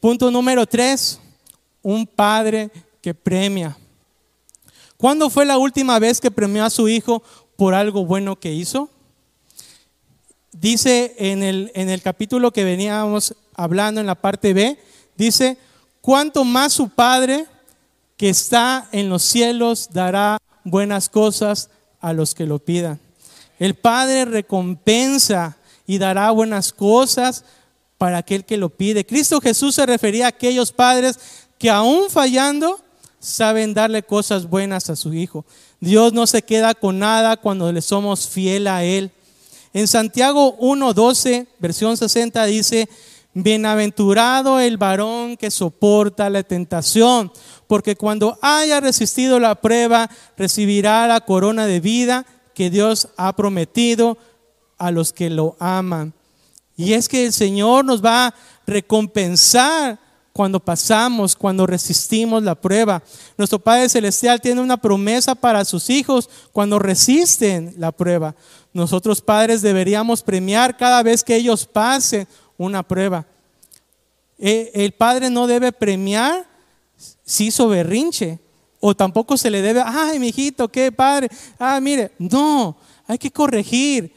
Punto 0.00 0.30
número 0.30 0.66
tres, 0.66 1.18
un 1.82 2.06
padre 2.06 2.70
que 3.00 3.14
premia. 3.14 3.76
¿Cuándo 4.96 5.28
fue 5.30 5.44
la 5.44 5.58
última 5.58 5.98
vez 5.98 6.20
que 6.20 6.30
premió 6.30 6.64
a 6.64 6.70
su 6.70 6.88
hijo 6.88 7.22
por 7.56 7.74
algo 7.74 8.04
bueno 8.04 8.36
que 8.38 8.52
hizo? 8.52 8.90
Dice 10.60 11.14
en 11.18 11.42
el, 11.42 11.70
en 11.74 11.90
el 11.90 12.00
capítulo 12.00 12.52
que 12.52 12.64
veníamos 12.64 13.34
hablando 13.54 14.00
en 14.00 14.06
la 14.06 14.14
parte 14.14 14.54
B, 14.54 14.78
dice, 15.16 15.58
cuánto 16.00 16.44
más 16.44 16.72
su 16.72 16.88
Padre 16.88 17.46
que 18.16 18.30
está 18.30 18.88
en 18.92 19.10
los 19.10 19.22
cielos 19.22 19.90
dará 19.92 20.38
buenas 20.64 21.08
cosas 21.08 21.68
a 22.00 22.12
los 22.12 22.34
que 22.34 22.46
lo 22.46 22.58
pidan. 22.58 22.98
El 23.58 23.74
Padre 23.74 24.24
recompensa 24.24 25.56
y 25.86 25.98
dará 25.98 26.30
buenas 26.30 26.72
cosas 26.72 27.44
para 27.98 28.18
aquel 28.18 28.44
que 28.44 28.56
lo 28.56 28.70
pide. 28.70 29.06
Cristo 29.06 29.40
Jesús 29.40 29.74
se 29.74 29.86
refería 29.86 30.26
a 30.26 30.28
aquellos 30.28 30.72
padres 30.72 31.18
que 31.58 31.70
aún 31.70 32.10
fallando 32.10 32.80
saben 33.18 33.74
darle 33.74 34.02
cosas 34.02 34.48
buenas 34.48 34.90
a 34.90 34.96
su 34.96 35.14
hijo. 35.14 35.44
Dios 35.80 36.12
no 36.12 36.26
se 36.26 36.42
queda 36.42 36.74
con 36.74 36.98
nada 36.98 37.36
cuando 37.36 37.70
le 37.72 37.82
somos 37.82 38.28
fiel 38.28 38.66
a 38.66 38.84
Él. 38.84 39.10
En 39.76 39.86
Santiago 39.88 40.56
1.12, 40.56 41.48
versión 41.58 41.98
60 41.98 42.46
dice, 42.46 42.88
Bienaventurado 43.34 44.58
el 44.58 44.78
varón 44.78 45.36
que 45.36 45.50
soporta 45.50 46.30
la 46.30 46.42
tentación, 46.42 47.30
porque 47.66 47.94
cuando 47.94 48.38
haya 48.40 48.80
resistido 48.80 49.38
la 49.38 49.54
prueba, 49.56 50.08
recibirá 50.38 51.06
la 51.06 51.20
corona 51.20 51.66
de 51.66 51.80
vida 51.80 52.24
que 52.54 52.70
Dios 52.70 53.08
ha 53.18 53.36
prometido 53.36 54.16
a 54.78 54.90
los 54.90 55.12
que 55.12 55.28
lo 55.28 55.58
aman. 55.60 56.14
Y 56.74 56.94
es 56.94 57.06
que 57.06 57.26
el 57.26 57.34
Señor 57.34 57.84
nos 57.84 58.02
va 58.02 58.28
a 58.28 58.34
recompensar 58.66 59.98
cuando 60.36 60.60
pasamos, 60.60 61.34
cuando 61.34 61.66
resistimos 61.66 62.42
la 62.42 62.54
prueba. 62.54 63.02
Nuestro 63.38 63.58
Padre 63.58 63.88
Celestial 63.88 64.38
tiene 64.38 64.60
una 64.60 64.76
promesa 64.76 65.34
para 65.34 65.64
sus 65.64 65.88
hijos 65.88 66.28
cuando 66.52 66.78
resisten 66.78 67.74
la 67.78 67.90
prueba. 67.90 68.34
Nosotros 68.74 69.22
padres 69.22 69.62
deberíamos 69.62 70.22
premiar 70.22 70.76
cada 70.76 71.02
vez 71.02 71.24
que 71.24 71.36
ellos 71.36 71.64
pasen 71.64 72.28
una 72.58 72.82
prueba. 72.82 73.24
E, 74.38 74.72
el 74.74 74.92
padre 74.92 75.30
no 75.30 75.46
debe 75.46 75.72
premiar 75.72 76.46
si 77.24 77.46
hizo 77.46 77.68
berrinche. 77.68 78.38
O 78.78 78.94
tampoco 78.94 79.38
se 79.38 79.50
le 79.50 79.62
debe, 79.62 79.82
ay, 79.82 80.18
mi 80.18 80.28
hijito, 80.28 80.68
qué 80.68 80.92
padre. 80.92 81.30
Ah, 81.58 81.80
mire, 81.80 82.12
no, 82.18 82.76
hay 83.06 83.16
que 83.16 83.30
corregir. 83.30 84.12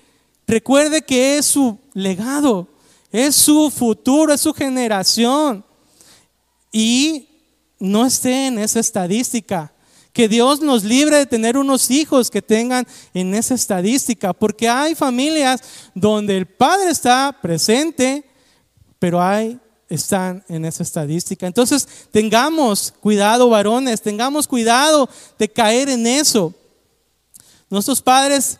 Recuerde 0.45 1.01
que 1.01 1.38
es 1.38 1.45
su 1.45 1.80
legado, 1.93 2.67
es 3.09 3.38
su 3.38 3.72
futuro, 3.72 4.34
es 4.34 4.41
su 4.41 4.53
generación. 4.53 5.63
Y 6.72 7.28
no 7.80 8.05
esté 8.05 8.47
en 8.47 8.59
esa 8.59 8.80
estadística. 8.80 9.74
Que 10.13 10.28
Dios 10.28 10.61
nos 10.61 10.84
libre 10.84 11.17
de 11.17 11.26
tener 11.26 11.57
unos 11.57 11.91
hijos 11.91 12.32
que 12.32 12.41
tengan 12.41 12.88
en 13.13 13.34
esa 13.36 13.53
estadística, 13.53 14.34
porque 14.34 14.67
hay 14.67 14.95
familias 14.95 15.61
donde 15.93 16.36
el 16.36 16.45
padre 16.47 16.89
está 16.89 17.38
presente, 17.41 18.26
pero 18.97 19.22
hay 19.22 19.59
están 19.89 20.43
en 20.47 20.65
esa 20.65 20.84
estadística. 20.84 21.47
Entonces, 21.47 21.88
tengamos 22.11 22.93
cuidado, 22.99 23.49
varones, 23.49 24.01
tengamos 24.01 24.47
cuidado 24.47 25.09
de 25.38 25.49
caer 25.49 25.89
en 25.89 26.05
eso. 26.05 26.53
Nuestros 27.70 28.01
padres 28.01 28.59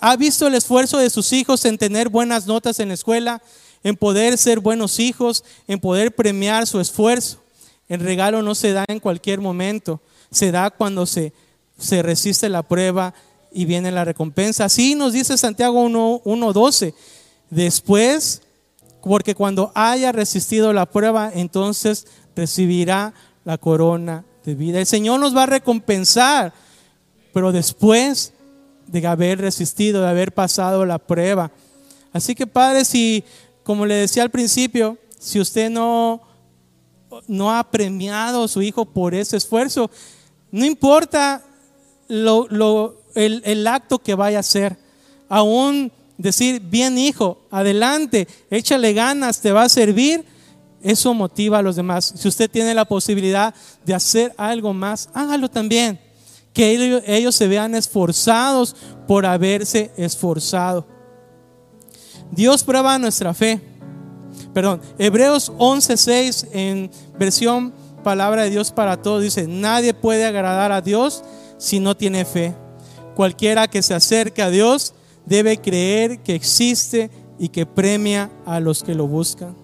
ha 0.00 0.16
visto 0.16 0.46
el 0.46 0.54
esfuerzo 0.54 0.98
de 0.98 1.10
sus 1.10 1.32
hijos 1.32 1.64
en 1.64 1.78
tener 1.78 2.08
buenas 2.08 2.46
notas 2.46 2.78
en 2.78 2.88
la 2.88 2.94
escuela, 2.94 3.42
en 3.82 3.96
poder 3.96 4.36
ser 4.38 4.60
buenos 4.60 4.98
hijos, 4.98 5.44
en 5.66 5.80
poder 5.80 6.14
premiar 6.14 6.66
su 6.66 6.80
esfuerzo. 6.80 7.42
El 7.88 8.00
regalo 8.00 8.42
no 8.42 8.54
se 8.54 8.72
da 8.72 8.84
en 8.88 9.00
cualquier 9.00 9.40
momento, 9.40 10.00
se 10.30 10.52
da 10.52 10.70
cuando 10.70 11.06
se, 11.06 11.32
se 11.78 12.02
resiste 12.02 12.48
la 12.48 12.62
prueba 12.62 13.14
y 13.52 13.64
viene 13.64 13.90
la 13.90 14.04
recompensa. 14.04 14.66
Así 14.66 14.94
nos 14.94 15.12
dice 15.12 15.36
Santiago 15.36 15.84
1.12. 15.84 16.94
Después, 17.50 18.42
porque 19.02 19.34
cuando 19.34 19.72
haya 19.74 20.12
resistido 20.12 20.72
la 20.72 20.86
prueba, 20.86 21.32
entonces 21.34 22.06
recibirá 22.36 23.12
la 23.44 23.58
corona 23.58 24.24
de 24.44 24.54
vida. 24.54 24.78
El 24.78 24.86
Señor 24.86 25.20
nos 25.20 25.36
va 25.36 25.44
a 25.44 25.46
recompensar, 25.46 26.52
pero 27.32 27.52
después 27.52 28.32
de 28.86 29.06
haber 29.06 29.40
resistido, 29.40 30.02
de 30.02 30.08
haber 30.08 30.32
pasado 30.32 30.84
la 30.84 30.98
prueba. 30.98 31.50
Así 32.12 32.34
que 32.34 32.46
Padre, 32.46 32.84
si, 32.84 33.24
como 33.70 33.86
le 33.86 33.94
decía 33.94 34.24
al 34.24 34.30
principio, 34.30 34.98
si 35.16 35.38
usted 35.38 35.70
no, 35.70 36.20
no 37.28 37.56
ha 37.56 37.70
premiado 37.70 38.42
a 38.42 38.48
su 38.48 38.62
hijo 38.62 38.84
por 38.84 39.14
ese 39.14 39.36
esfuerzo, 39.36 39.88
no 40.50 40.64
importa 40.64 41.44
lo, 42.08 42.48
el, 43.14 43.40
el, 43.44 43.64
acto 43.68 44.00
que 44.00 44.16
vaya 44.16 44.38
a 44.38 44.40
hacer, 44.40 44.76
aún 45.28 45.92
decir, 46.18 46.60
bien 46.60 46.98
hijo, 46.98 47.46
adelante, 47.48 48.26
échale 48.50 48.92
ganas, 48.92 49.40
te 49.40 49.52
va 49.52 49.62
a 49.62 49.68
servir, 49.68 50.24
eso 50.82 51.14
motiva 51.14 51.60
a 51.60 51.62
los 51.62 51.76
demás. 51.76 52.12
Si 52.16 52.26
usted 52.26 52.50
tiene 52.50 52.74
la 52.74 52.86
posibilidad 52.86 53.54
de 53.86 53.94
hacer 53.94 54.34
algo 54.36 54.74
más, 54.74 55.10
hágalo 55.14 55.48
también 55.48 56.00
que 56.52 57.04
ellos, 57.06 57.36
se 57.36 57.46
vean 57.46 57.76
esforzados 57.76 58.74
por 59.06 59.26
haberse 59.26 59.92
esforzado. 59.96 60.84
Dios 62.32 62.64
prueba 62.64 62.98
nuestra 62.98 63.34
fe. 63.34 63.60
Perdón, 64.54 64.80
Hebreos 64.98 65.52
11:6 65.58 66.48
en 66.52 66.90
versión 67.18 67.72
palabra 68.02 68.42
de 68.42 68.50
Dios 68.50 68.72
para 68.72 69.00
todos 69.02 69.22
dice, 69.22 69.46
nadie 69.46 69.94
puede 69.94 70.24
agradar 70.24 70.72
a 70.72 70.80
Dios 70.80 71.22
si 71.58 71.80
no 71.80 71.96
tiene 71.96 72.24
fe. 72.24 72.54
Cualquiera 73.14 73.68
que 73.68 73.82
se 73.82 73.94
acerque 73.94 74.42
a 74.42 74.50
Dios 74.50 74.94
debe 75.26 75.58
creer 75.58 76.20
que 76.22 76.34
existe 76.34 77.10
y 77.38 77.48
que 77.48 77.66
premia 77.66 78.30
a 78.46 78.60
los 78.60 78.82
que 78.82 78.94
lo 78.94 79.06
buscan. 79.06 79.54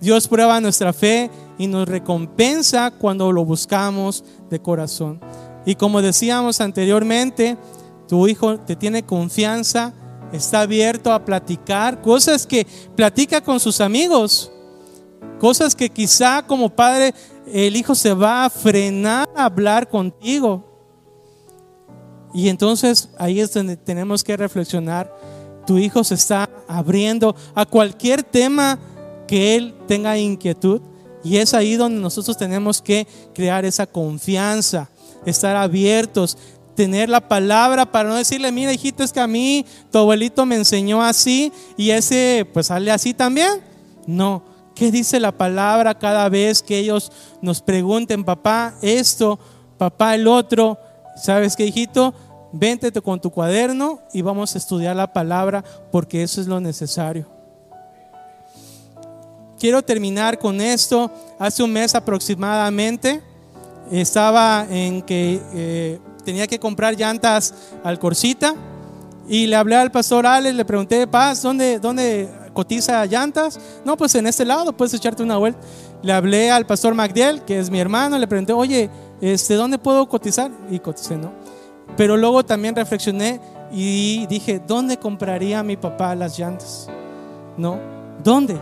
Dios 0.00 0.28
prueba 0.28 0.60
nuestra 0.60 0.92
fe 0.92 1.30
y 1.58 1.66
nos 1.66 1.88
recompensa 1.88 2.90
cuando 2.90 3.32
lo 3.32 3.44
buscamos 3.44 4.24
de 4.50 4.60
corazón. 4.60 5.20
Y 5.64 5.76
como 5.76 6.02
decíamos 6.02 6.60
anteriormente, 6.60 7.56
tu 8.06 8.28
hijo 8.28 8.58
te 8.60 8.76
tiene 8.76 9.04
confianza, 9.04 9.94
está 10.32 10.62
abierto 10.62 11.12
a 11.12 11.24
platicar, 11.24 12.00
cosas 12.00 12.46
que 12.46 12.66
platica 12.96 13.40
con 13.40 13.60
sus 13.60 13.80
amigos, 13.80 14.50
cosas 15.38 15.74
que 15.74 15.88
quizá 15.88 16.44
como 16.46 16.68
padre 16.68 17.14
el 17.46 17.76
hijo 17.76 17.94
se 17.94 18.14
va 18.14 18.44
a 18.44 18.50
frenar 18.50 19.28
a 19.36 19.44
hablar 19.44 19.88
contigo. 19.88 20.64
Y 22.32 22.48
entonces 22.48 23.10
ahí 23.18 23.40
es 23.40 23.52
donde 23.52 23.76
tenemos 23.76 24.24
que 24.24 24.36
reflexionar. 24.36 25.14
Tu 25.66 25.78
hijo 25.78 26.02
se 26.02 26.14
está 26.14 26.50
abriendo 26.66 27.36
a 27.54 27.64
cualquier 27.64 28.22
tema 28.22 28.78
que 29.28 29.54
él 29.54 29.74
tenga 29.86 30.18
inquietud. 30.18 30.80
Y 31.22 31.36
es 31.36 31.54
ahí 31.54 31.76
donde 31.76 32.00
nosotros 32.00 32.36
tenemos 32.36 32.82
que 32.82 33.06
crear 33.32 33.64
esa 33.64 33.86
confianza 33.86 34.90
estar 35.26 35.56
abiertos, 35.56 36.36
tener 36.74 37.08
la 37.08 37.20
palabra 37.20 37.86
para 37.86 38.08
no 38.08 38.16
decirle, 38.16 38.50
mira 38.52 38.72
hijito, 38.72 39.02
es 39.02 39.12
que 39.12 39.20
a 39.20 39.26
mí 39.26 39.64
tu 39.90 39.98
abuelito 39.98 40.44
me 40.44 40.56
enseñó 40.56 41.02
así 41.02 41.52
y 41.76 41.90
ese 41.90 42.46
pues 42.52 42.66
sale 42.66 42.90
así 42.90 43.14
también. 43.14 43.62
No, 44.06 44.42
¿qué 44.74 44.90
dice 44.90 45.20
la 45.20 45.32
palabra 45.32 45.98
cada 45.98 46.28
vez 46.28 46.62
que 46.62 46.78
ellos 46.78 47.10
nos 47.40 47.62
pregunten, 47.62 48.24
papá, 48.24 48.74
esto, 48.82 49.38
papá, 49.78 50.14
el 50.14 50.26
otro? 50.26 50.78
¿Sabes 51.16 51.56
qué, 51.56 51.66
hijito? 51.66 52.14
Vente 52.52 52.92
con 53.02 53.20
tu 53.20 53.30
cuaderno 53.30 54.00
y 54.12 54.22
vamos 54.22 54.54
a 54.54 54.58
estudiar 54.58 54.94
la 54.94 55.12
palabra 55.12 55.64
porque 55.90 56.22
eso 56.22 56.40
es 56.40 56.46
lo 56.46 56.60
necesario. 56.60 57.26
Quiero 59.58 59.82
terminar 59.82 60.38
con 60.38 60.60
esto. 60.60 61.10
Hace 61.38 61.62
un 61.62 61.72
mes 61.72 61.94
aproximadamente 61.94 63.22
estaba 63.90 64.66
en 64.68 65.02
que 65.02 65.40
eh, 65.54 66.00
tenía 66.24 66.46
que 66.46 66.58
comprar 66.58 66.96
llantas 66.96 67.54
al 67.82 67.98
Corsita 67.98 68.54
y 69.28 69.46
le 69.46 69.56
hablé 69.56 69.76
al 69.76 69.90
pastor 69.90 70.26
Alex, 70.26 70.54
le 70.54 70.64
pregunté, 70.64 71.06
Paz, 71.06 71.42
¿dónde, 71.42 71.78
¿dónde 71.78 72.28
cotiza 72.52 73.04
llantas? 73.06 73.58
No, 73.84 73.96
pues 73.96 74.14
en 74.14 74.26
este 74.26 74.44
lado, 74.44 74.72
puedes 74.72 74.94
echarte 74.94 75.22
una 75.22 75.36
vuelta. 75.36 75.60
Le 76.02 76.12
hablé 76.12 76.50
al 76.50 76.66
pastor 76.66 76.94
Magdiel, 76.94 77.42
que 77.42 77.58
es 77.58 77.70
mi 77.70 77.80
hermano, 77.80 78.18
le 78.18 78.26
pregunté, 78.26 78.52
oye, 78.52 78.90
este, 79.20 79.54
¿dónde 79.54 79.78
puedo 79.78 80.06
cotizar? 80.08 80.50
Y 80.70 80.78
coticé, 80.78 81.16
¿no? 81.16 81.32
Pero 81.96 82.16
luego 82.16 82.44
también 82.44 82.74
reflexioné 82.74 83.40
y 83.72 84.26
dije, 84.26 84.60
¿dónde 84.66 84.98
compraría 84.98 85.62
mi 85.62 85.76
papá 85.76 86.14
las 86.14 86.38
llantas? 86.38 86.88
¿No? 87.56 87.78
¿Dónde? 88.22 88.58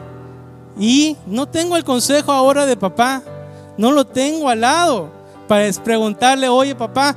Y 0.79 1.17
no 1.27 1.49
tengo 1.49 1.77
el 1.77 1.85
consejo 1.85 2.33
ahora 2.33 2.67
de 2.67 2.77
papá, 2.77 3.23
no 3.77 3.91
lo 3.91 4.07
tengo 4.07 4.49
al 4.49 4.61
lado 4.61 5.11
para 5.49 5.71
preguntarle, 5.85 6.49
oye 6.49 6.75
papá, 6.75 7.17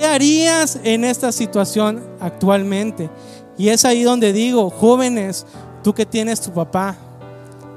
¿qué 0.00 0.06
harías 0.06 0.78
en 0.82 1.04
esta 1.04 1.30
situación 1.30 2.02
actualmente? 2.20 3.10
Y 3.58 3.68
es 3.68 3.84
ahí 3.84 4.02
donde 4.02 4.32
digo, 4.32 4.70
jóvenes, 4.70 5.44
tú 5.84 5.92
que 5.92 6.06
tienes 6.06 6.40
tu 6.40 6.50
papá, 6.52 6.96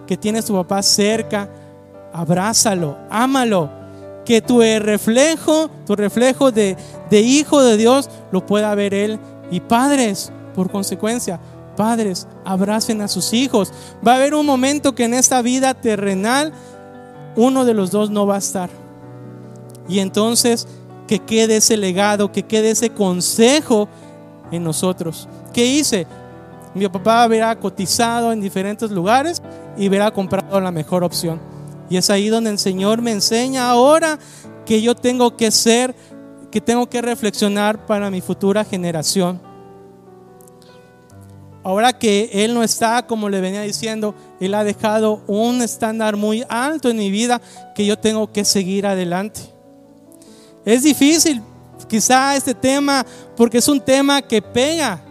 que 0.08 0.16
tienes 0.16 0.46
tu 0.46 0.54
papá 0.54 0.82
cerca, 0.82 1.50
abrázalo, 2.14 2.98
ámalo, 3.10 3.70
que 4.24 4.42
tu 4.42 4.62
reflejo, 4.62 5.70
tu 5.86 5.98
reflejo 5.98 6.50
de, 6.50 6.78
de 7.10 7.20
hijo 7.20 7.62
de 7.62 7.76
Dios 7.76 8.10
lo 8.32 8.46
pueda 8.46 8.74
ver 8.74 8.94
él. 8.94 9.20
Y 9.52 9.60
padres, 9.60 10.32
por 10.56 10.72
consecuencia, 10.72 11.42
padres, 11.76 12.26
abracen 12.46 13.02
a 13.02 13.10
sus 13.10 13.34
hijos. 13.34 13.74
Va 14.06 14.14
a 14.14 14.16
haber 14.16 14.34
un 14.34 14.46
momento 14.46 14.96
que 14.96 15.04
en 15.04 15.14
esta 15.14 15.42
vida 15.42 15.74
terrenal 15.74 16.54
uno 17.36 17.66
de 17.66 17.74
los 17.74 17.92
dos 17.92 18.10
no 18.10 18.26
va 18.26 18.36
a 18.36 18.40
estar. 18.40 18.70
Y 19.90 20.00
entonces 20.00 20.66
que 21.08 21.20
quede 21.20 21.58
ese 21.58 21.78
legado, 21.78 22.32
que 22.32 22.44
quede 22.44 22.72
ese 22.72 22.90
consejo 22.90 23.88
en 24.52 24.64
nosotros. 24.64 25.28
¿Qué 25.54 25.66
hice? 25.66 26.08
Mi 26.74 26.88
papá 26.88 27.28
hubiera 27.28 27.56
cotizado 27.60 28.32
en 28.32 28.42
diferentes 28.42 28.90
lugares 28.90 29.42
y 29.78 29.88
hubiera 29.88 30.12
comprado 30.12 30.60
la 30.60 30.72
mejor 30.72 31.04
opción. 31.04 31.40
Y 31.90 31.98
es 31.98 32.10
ahí 32.10 32.30
donde 32.30 32.50
el 32.50 32.60
Señor 32.60 33.02
me 33.02 33.12
enseña 33.12 33.70
ahora 33.70 34.18
que 34.66 34.82
yo 34.82 34.96
tengo 34.96 35.36
que 35.38 35.52
ser, 35.52 35.96
que 36.52 36.62
tengo 36.62 36.90
que 36.90 37.02
reflexionar 37.02 37.86
para 37.86 38.10
mi 38.10 38.22
futura 38.22 38.64
generación. 38.64 39.40
Ahora 41.64 41.94
que 41.94 42.30
Él 42.34 42.54
no 42.54 42.64
está, 42.64 43.06
como 43.08 43.30
le 43.30 43.40
venía 43.40 43.62
diciendo, 43.62 44.16
Él 44.40 44.54
ha 44.54 44.64
dejado 44.64 45.22
un 45.28 45.62
estándar 45.62 46.18
muy 46.18 46.44
alto 46.50 46.90
en 46.90 46.98
mi 46.98 47.10
vida 47.10 47.42
que 47.76 47.86
yo 47.86 47.98
tengo 47.98 48.32
que 48.32 48.44
seguir 48.44 48.86
adelante. 48.86 49.53
Es 50.66 50.84
difícil, 50.84 51.42
quizá 51.88 52.36
este 52.36 52.54
tema, 52.54 53.06
porque 53.36 53.58
es 53.58 53.68
un 53.68 53.80
tema 53.80 54.22
que 54.22 54.42
pega, 54.42 55.02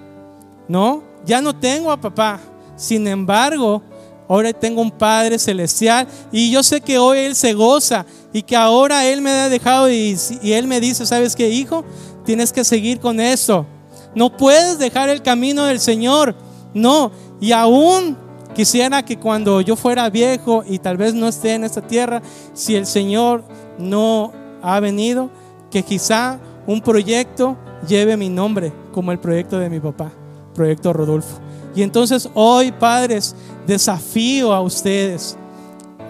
¿no? 0.68 1.02
Ya 1.24 1.40
no 1.40 1.54
tengo 1.54 1.90
a 1.92 2.00
papá. 2.00 2.40
Sin 2.76 3.06
embargo, 3.06 3.82
ahora 4.28 4.52
tengo 4.52 4.80
un 4.80 4.90
Padre 4.90 5.38
celestial 5.38 6.08
y 6.30 6.50
yo 6.50 6.62
sé 6.62 6.80
que 6.80 6.98
hoy 6.98 7.18
Él 7.18 7.34
se 7.34 7.52
goza 7.52 8.06
y 8.32 8.42
que 8.42 8.56
ahora 8.56 9.04
Él 9.04 9.20
me 9.20 9.30
ha 9.30 9.48
dejado 9.48 9.90
y, 9.90 10.16
Él 10.42 10.66
me 10.66 10.80
dice, 10.80 11.04
¿sabes 11.04 11.36
qué, 11.36 11.48
hijo? 11.50 11.84
Tienes 12.24 12.52
que 12.52 12.64
seguir 12.64 12.98
con 12.98 13.20
eso. 13.20 13.66
No 14.14 14.34
puedes 14.36 14.78
dejar 14.78 15.08
el 15.08 15.22
camino 15.22 15.64
del 15.64 15.80
Señor. 15.80 16.34
No. 16.72 17.12
Y 17.40 17.52
aún 17.52 18.16
quisiera 18.54 19.04
que 19.04 19.18
cuando 19.18 19.60
yo 19.60 19.76
fuera 19.76 20.08
viejo 20.08 20.64
y 20.66 20.78
tal 20.78 20.96
vez 20.96 21.14
no 21.14 21.28
esté 21.28 21.54
en 21.54 21.64
esta 21.64 21.82
tierra, 21.82 22.22
si 22.54 22.74
el 22.74 22.86
Señor 22.86 23.44
no 23.78 24.32
ha 24.62 24.80
venido, 24.80 25.30
que 25.72 25.82
quizá 25.82 26.38
un 26.66 26.80
proyecto 26.82 27.56
lleve 27.88 28.16
mi 28.16 28.28
nombre, 28.28 28.72
como 28.92 29.10
el 29.10 29.18
proyecto 29.18 29.58
de 29.58 29.70
mi 29.70 29.80
papá, 29.80 30.12
proyecto 30.54 30.92
Rodolfo. 30.92 31.38
Y 31.74 31.82
entonces 31.82 32.28
hoy, 32.34 32.70
padres, 32.70 33.34
desafío 33.66 34.52
a 34.52 34.60
ustedes 34.60 35.36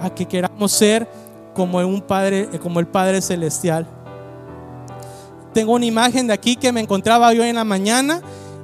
a 0.00 0.10
que 0.10 0.26
queramos 0.26 0.72
ser 0.72 1.08
como 1.54 1.78
un 1.78 2.00
padre, 2.00 2.48
como 2.60 2.80
el 2.80 2.88
Padre 2.88 3.22
celestial. 3.22 3.86
Tengo 5.54 5.74
una 5.74 5.86
imagen 5.86 6.26
de 6.26 6.32
aquí 6.32 6.56
que 6.56 6.72
me 6.72 6.80
encontraba 6.80 7.32
yo 7.32 7.44
en 7.44 7.54
la 7.54 7.64
mañana 7.64 8.20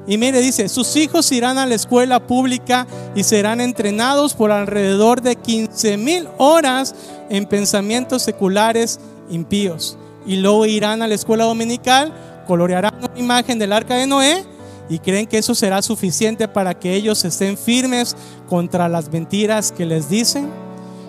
y 0.06 0.16
mire, 0.16 0.40
dice, 0.40 0.68
sus 0.68 0.96
hijos 0.96 1.30
irán 1.30 1.58
a 1.58 1.66
la 1.66 1.74
escuela 1.74 2.26
pública 2.26 2.86
y 3.14 3.22
serán 3.22 3.60
entrenados 3.60 4.34
por 4.34 4.50
alrededor 4.50 5.20
de 5.20 5.36
15 5.36 5.96
mil 5.98 6.28
horas 6.38 6.94
en 7.28 7.46
pensamientos 7.46 8.22
seculares 8.22 8.98
impíos 9.28 9.98
y 10.28 10.36
luego 10.36 10.66
irán 10.66 11.00
a 11.00 11.08
la 11.08 11.14
escuela 11.14 11.44
dominical, 11.44 12.12
colorearán 12.46 12.94
una 12.98 13.18
imagen 13.18 13.58
del 13.58 13.72
arca 13.72 13.96
de 13.96 14.06
Noé 14.06 14.44
y 14.90 14.98
creen 14.98 15.26
que 15.26 15.38
eso 15.38 15.54
será 15.54 15.80
suficiente 15.80 16.46
para 16.46 16.78
que 16.78 16.94
ellos 16.94 17.24
estén 17.24 17.56
firmes 17.56 18.14
contra 18.46 18.88
las 18.90 19.10
mentiras 19.10 19.72
que 19.72 19.86
les 19.86 20.10
dicen. 20.10 20.50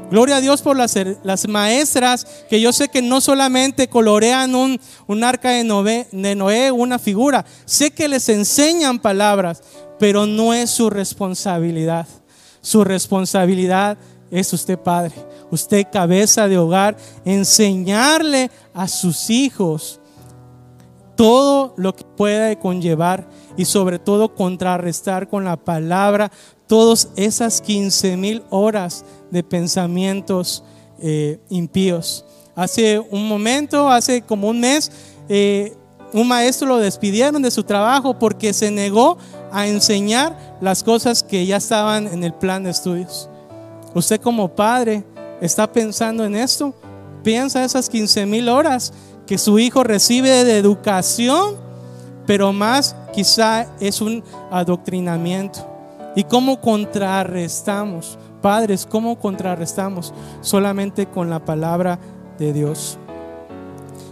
Gloria 0.09 0.37
a 0.37 0.41
Dios 0.41 0.61
por 0.61 0.75
las, 0.75 0.97
las 1.23 1.47
maestras 1.47 2.25
que 2.49 2.61
yo 2.61 2.71
sé 2.71 2.87
que 2.87 3.01
no 3.01 3.19
solamente 3.19 3.89
colorean 3.89 4.55
un, 4.55 4.79
un 5.05 5.23
arca 5.23 5.51
de 5.51 5.65
Noé, 5.65 6.07
de 6.11 6.35
Noé, 6.35 6.71
una 6.71 6.97
figura, 6.97 7.45
sé 7.65 7.91
que 7.91 8.07
les 8.07 8.27
enseñan 8.29 8.99
palabras, 8.99 9.61
pero 9.99 10.25
no 10.25 10.53
es 10.53 10.69
su 10.69 10.89
responsabilidad. 10.89 12.07
Su 12.61 12.85
responsabilidad 12.85 13.97
es 14.31 14.51
usted 14.53 14.79
padre, 14.79 15.13
usted 15.51 15.87
cabeza 15.91 16.47
de 16.47 16.57
hogar, 16.57 16.97
enseñarle 17.25 18.51
a 18.73 18.87
sus 18.87 19.29
hijos 19.29 19.99
todo 21.15 21.73
lo 21.75 21.93
que 21.93 22.05
pueda 22.05 22.57
conllevar 22.57 23.27
y 23.57 23.65
sobre 23.65 23.99
todo 23.99 24.35
contrarrestar 24.35 25.27
con 25.27 25.43
la 25.43 25.57
palabra 25.57 26.31
todas 26.65 27.09
esas 27.17 27.59
15 27.59 28.15
mil 28.15 28.43
horas 28.49 29.03
de 29.31 29.43
pensamientos 29.43 30.63
eh, 31.01 31.39
impíos. 31.49 32.23
Hace 32.55 32.99
un 32.99 33.27
momento, 33.27 33.89
hace 33.89 34.21
como 34.21 34.47
un 34.47 34.59
mes, 34.59 34.91
eh, 35.27 35.75
un 36.13 36.27
maestro 36.27 36.67
lo 36.67 36.77
despidieron 36.77 37.41
de 37.41 37.51
su 37.51 37.63
trabajo 37.63 38.17
porque 38.17 38.53
se 38.53 38.71
negó 38.71 39.17
a 39.51 39.67
enseñar 39.67 40.57
las 40.61 40.83
cosas 40.83 41.21
que 41.23 41.45
ya 41.45 41.57
estaban 41.57 42.07
en 42.07 42.23
el 42.23 42.33
plan 42.33 42.63
de 42.63 42.69
estudios. 42.69 43.29
Usted 43.93 44.21
como 44.21 44.55
padre 44.55 45.03
está 45.41 45.71
pensando 45.71 46.25
en 46.25 46.35
esto. 46.35 46.73
Piensa 47.23 47.63
esas 47.63 47.89
15 47.89 48.25
mil 48.25 48.49
horas 48.49 48.93
que 49.25 49.37
su 49.37 49.59
hijo 49.59 49.83
recibe 49.83 50.43
de 50.43 50.57
educación, 50.57 51.55
pero 52.25 52.53
más 52.53 52.95
quizá 53.13 53.67
es 53.79 54.01
un 54.01 54.23
adoctrinamiento. 54.51 55.65
¿Y 56.15 56.23
cómo 56.23 56.59
contrarrestamos? 56.59 58.17
Padres, 58.41 58.87
¿cómo 58.89 59.19
contrarrestamos? 59.19 60.13
Solamente 60.41 61.05
con 61.05 61.29
la 61.29 61.43
palabra 61.43 61.99
de 62.37 62.53
Dios. 62.53 62.97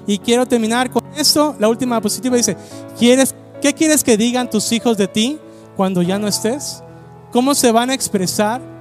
Y 0.05 0.19
quiero 0.19 0.45
terminar 0.45 0.89
con 0.91 1.03
esto. 1.17 1.55
La 1.59 1.67
última 1.67 1.95
diapositiva 1.95 2.37
dice, 2.37 2.55
¿quieres, 2.97 3.33
¿qué 3.61 3.73
quieres 3.73 4.03
que 4.03 4.17
digan 4.17 4.49
tus 4.49 4.71
hijos 4.71 4.97
de 4.97 5.07
ti 5.07 5.39
cuando 5.75 6.01
ya 6.01 6.19
no 6.19 6.27
estés? 6.27 6.83
¿Cómo 7.31 7.55
se 7.55 7.71
van 7.71 7.89
a 7.89 7.93
expresar? 7.93 8.76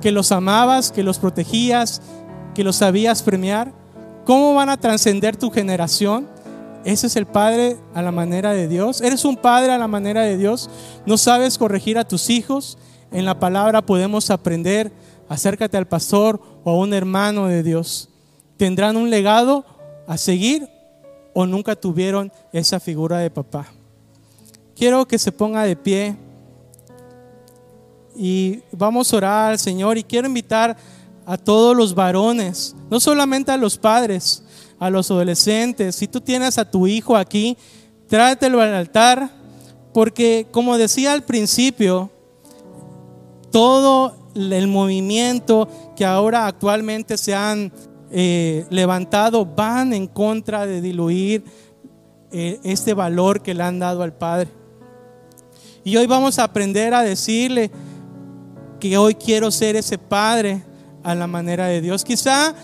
Que 0.00 0.12
los 0.12 0.32
amabas, 0.32 0.92
que 0.92 1.02
los 1.02 1.18
protegías, 1.18 2.00
que 2.54 2.64
los 2.64 2.76
sabías 2.76 3.22
premiar? 3.22 3.72
¿Cómo 4.24 4.54
van 4.54 4.68
a 4.68 4.76
trascender 4.76 5.36
tu 5.36 5.50
generación? 5.50 6.28
Ese 6.84 7.08
es 7.08 7.16
el 7.16 7.26
padre 7.26 7.76
a 7.94 8.02
la 8.02 8.12
manera 8.12 8.52
de 8.52 8.68
Dios. 8.68 9.00
Eres 9.00 9.24
un 9.24 9.36
padre 9.36 9.72
a 9.72 9.78
la 9.78 9.88
manera 9.88 10.22
de 10.22 10.36
Dios. 10.36 10.70
No 11.06 11.18
sabes 11.18 11.58
corregir 11.58 11.98
a 11.98 12.06
tus 12.06 12.30
hijos. 12.30 12.78
En 13.10 13.24
la 13.24 13.38
palabra 13.38 13.82
podemos 13.82 14.30
aprender. 14.30 14.92
Acércate 15.28 15.76
al 15.76 15.86
pastor 15.86 16.40
o 16.64 16.70
a 16.70 16.76
un 16.76 16.94
hermano 16.94 17.46
de 17.46 17.62
Dios. 17.62 18.10
¿Tendrán 18.56 18.96
un 18.96 19.10
legado 19.10 19.64
a 20.06 20.16
seguir 20.16 20.68
o 21.34 21.46
nunca 21.46 21.76
tuvieron 21.76 22.32
esa 22.52 22.80
figura 22.80 23.18
de 23.18 23.30
papá? 23.30 23.66
Quiero 24.74 25.06
que 25.06 25.18
se 25.18 25.32
ponga 25.32 25.64
de 25.64 25.76
pie 25.76 26.16
y 28.18 28.62
vamos 28.72 29.12
a 29.12 29.16
orar 29.16 29.50
al 29.52 29.58
Señor 29.60 29.96
y 29.96 30.02
quiero 30.02 30.26
invitar 30.26 30.76
a 31.24 31.38
todos 31.38 31.76
los 31.76 31.94
varones, 31.94 32.74
no 32.90 32.98
solamente 32.98 33.52
a 33.52 33.56
los 33.56 33.78
padres, 33.78 34.42
a 34.80 34.90
los 34.90 35.08
adolescentes. 35.10 35.94
Si 35.94 36.08
tú 36.08 36.20
tienes 36.20 36.58
a 36.58 36.68
tu 36.68 36.88
hijo 36.88 37.16
aquí, 37.16 37.56
tráetelo 38.08 38.60
al 38.60 38.74
altar, 38.74 39.30
porque 39.94 40.48
como 40.50 40.76
decía 40.76 41.12
al 41.12 41.22
principio, 41.22 42.10
todo 43.52 44.16
el 44.34 44.66
movimiento 44.66 45.68
que 45.96 46.04
ahora 46.04 46.46
actualmente 46.46 47.16
se 47.16 47.34
han 47.36 47.72
eh, 48.10 48.66
levantado 48.70 49.46
van 49.46 49.92
en 49.92 50.08
contra 50.08 50.66
de 50.66 50.80
diluir 50.80 51.44
eh, 52.32 52.58
este 52.64 52.94
valor 52.94 53.42
que 53.42 53.54
le 53.54 53.62
han 53.62 53.78
dado 53.78 54.02
al 54.02 54.12
Padre. 54.12 54.48
Y 55.84 55.96
hoy 55.96 56.06
vamos 56.06 56.38
a 56.38 56.44
aprender 56.44 56.92
a 56.94 57.02
decirle, 57.02 57.70
que 58.78 58.96
hoy 58.96 59.14
quiero 59.14 59.50
ser 59.50 59.76
ese 59.76 59.98
padre 59.98 60.62
a 61.02 61.14
la 61.14 61.26
manera 61.26 61.66
de 61.66 61.80
Dios. 61.80 62.04
Quizá 62.04 62.54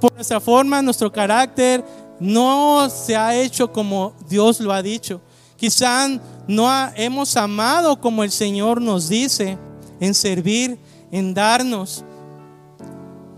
por 0.00 0.12
nuestra 0.14 0.40
forma, 0.40 0.82
nuestro 0.82 1.12
carácter 1.12 1.84
no 2.18 2.88
se 2.90 3.16
ha 3.16 3.36
hecho 3.36 3.72
como 3.72 4.14
Dios 4.28 4.60
lo 4.60 4.72
ha 4.72 4.82
dicho. 4.82 5.20
Quizá 5.56 6.08
no 6.48 6.68
hemos 6.96 7.36
amado 7.36 8.00
como 8.00 8.24
el 8.24 8.30
Señor 8.30 8.80
nos 8.80 9.08
dice 9.08 9.58
en 10.00 10.14
servir, 10.14 10.78
en 11.12 11.34
darnos. 11.34 12.04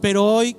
Pero 0.00 0.24
hoy 0.24 0.56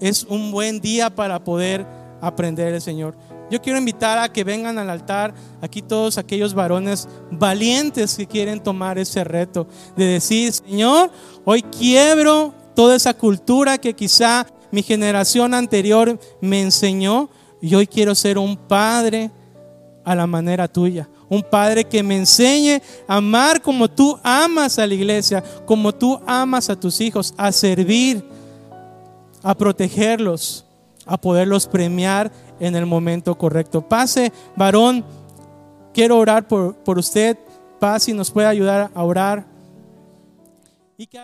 es 0.00 0.24
un 0.24 0.50
buen 0.50 0.80
día 0.80 1.14
para 1.14 1.44
poder 1.44 1.86
aprender 2.20 2.72
el 2.72 2.80
Señor. 2.80 3.14
Yo 3.52 3.60
quiero 3.60 3.78
invitar 3.78 4.18
a 4.18 4.32
que 4.32 4.44
vengan 4.44 4.78
al 4.78 4.88
altar 4.88 5.34
aquí 5.60 5.82
todos 5.82 6.16
aquellos 6.16 6.54
varones 6.54 7.06
valientes 7.30 8.16
que 8.16 8.26
quieren 8.26 8.62
tomar 8.62 8.98
ese 8.98 9.22
reto 9.24 9.66
de 9.94 10.06
decir, 10.06 10.54
Señor, 10.54 11.10
hoy 11.44 11.60
quiebro 11.60 12.54
toda 12.74 12.96
esa 12.96 13.12
cultura 13.12 13.76
que 13.76 13.92
quizá 13.92 14.46
mi 14.70 14.82
generación 14.82 15.52
anterior 15.52 16.18
me 16.40 16.62
enseñó 16.62 17.28
y 17.60 17.74
hoy 17.74 17.86
quiero 17.86 18.14
ser 18.14 18.38
un 18.38 18.56
padre 18.56 19.30
a 20.02 20.14
la 20.14 20.26
manera 20.26 20.66
tuya. 20.66 21.10
Un 21.28 21.42
padre 21.42 21.84
que 21.84 22.02
me 22.02 22.16
enseñe 22.16 22.80
a 23.06 23.16
amar 23.16 23.60
como 23.60 23.86
tú 23.86 24.18
amas 24.22 24.78
a 24.78 24.86
la 24.86 24.94
iglesia, 24.94 25.44
como 25.66 25.94
tú 25.94 26.18
amas 26.26 26.70
a 26.70 26.80
tus 26.80 27.02
hijos, 27.02 27.34
a 27.36 27.52
servir, 27.52 28.24
a 29.42 29.54
protegerlos, 29.54 30.64
a 31.04 31.20
poderlos 31.20 31.66
premiar 31.66 32.32
en 32.62 32.76
el 32.76 32.86
momento 32.86 33.36
correcto. 33.36 33.82
Pase, 33.82 34.32
varón, 34.56 35.04
quiero 35.92 36.16
orar 36.18 36.46
por, 36.46 36.76
por 36.76 36.96
usted. 36.96 37.36
Pase 37.80 38.12
y 38.12 38.14
nos 38.14 38.30
puede 38.30 38.46
ayudar 38.46 38.90
a 38.94 39.02
orar. 39.02 39.44
Y 40.96 41.06
que 41.08 41.18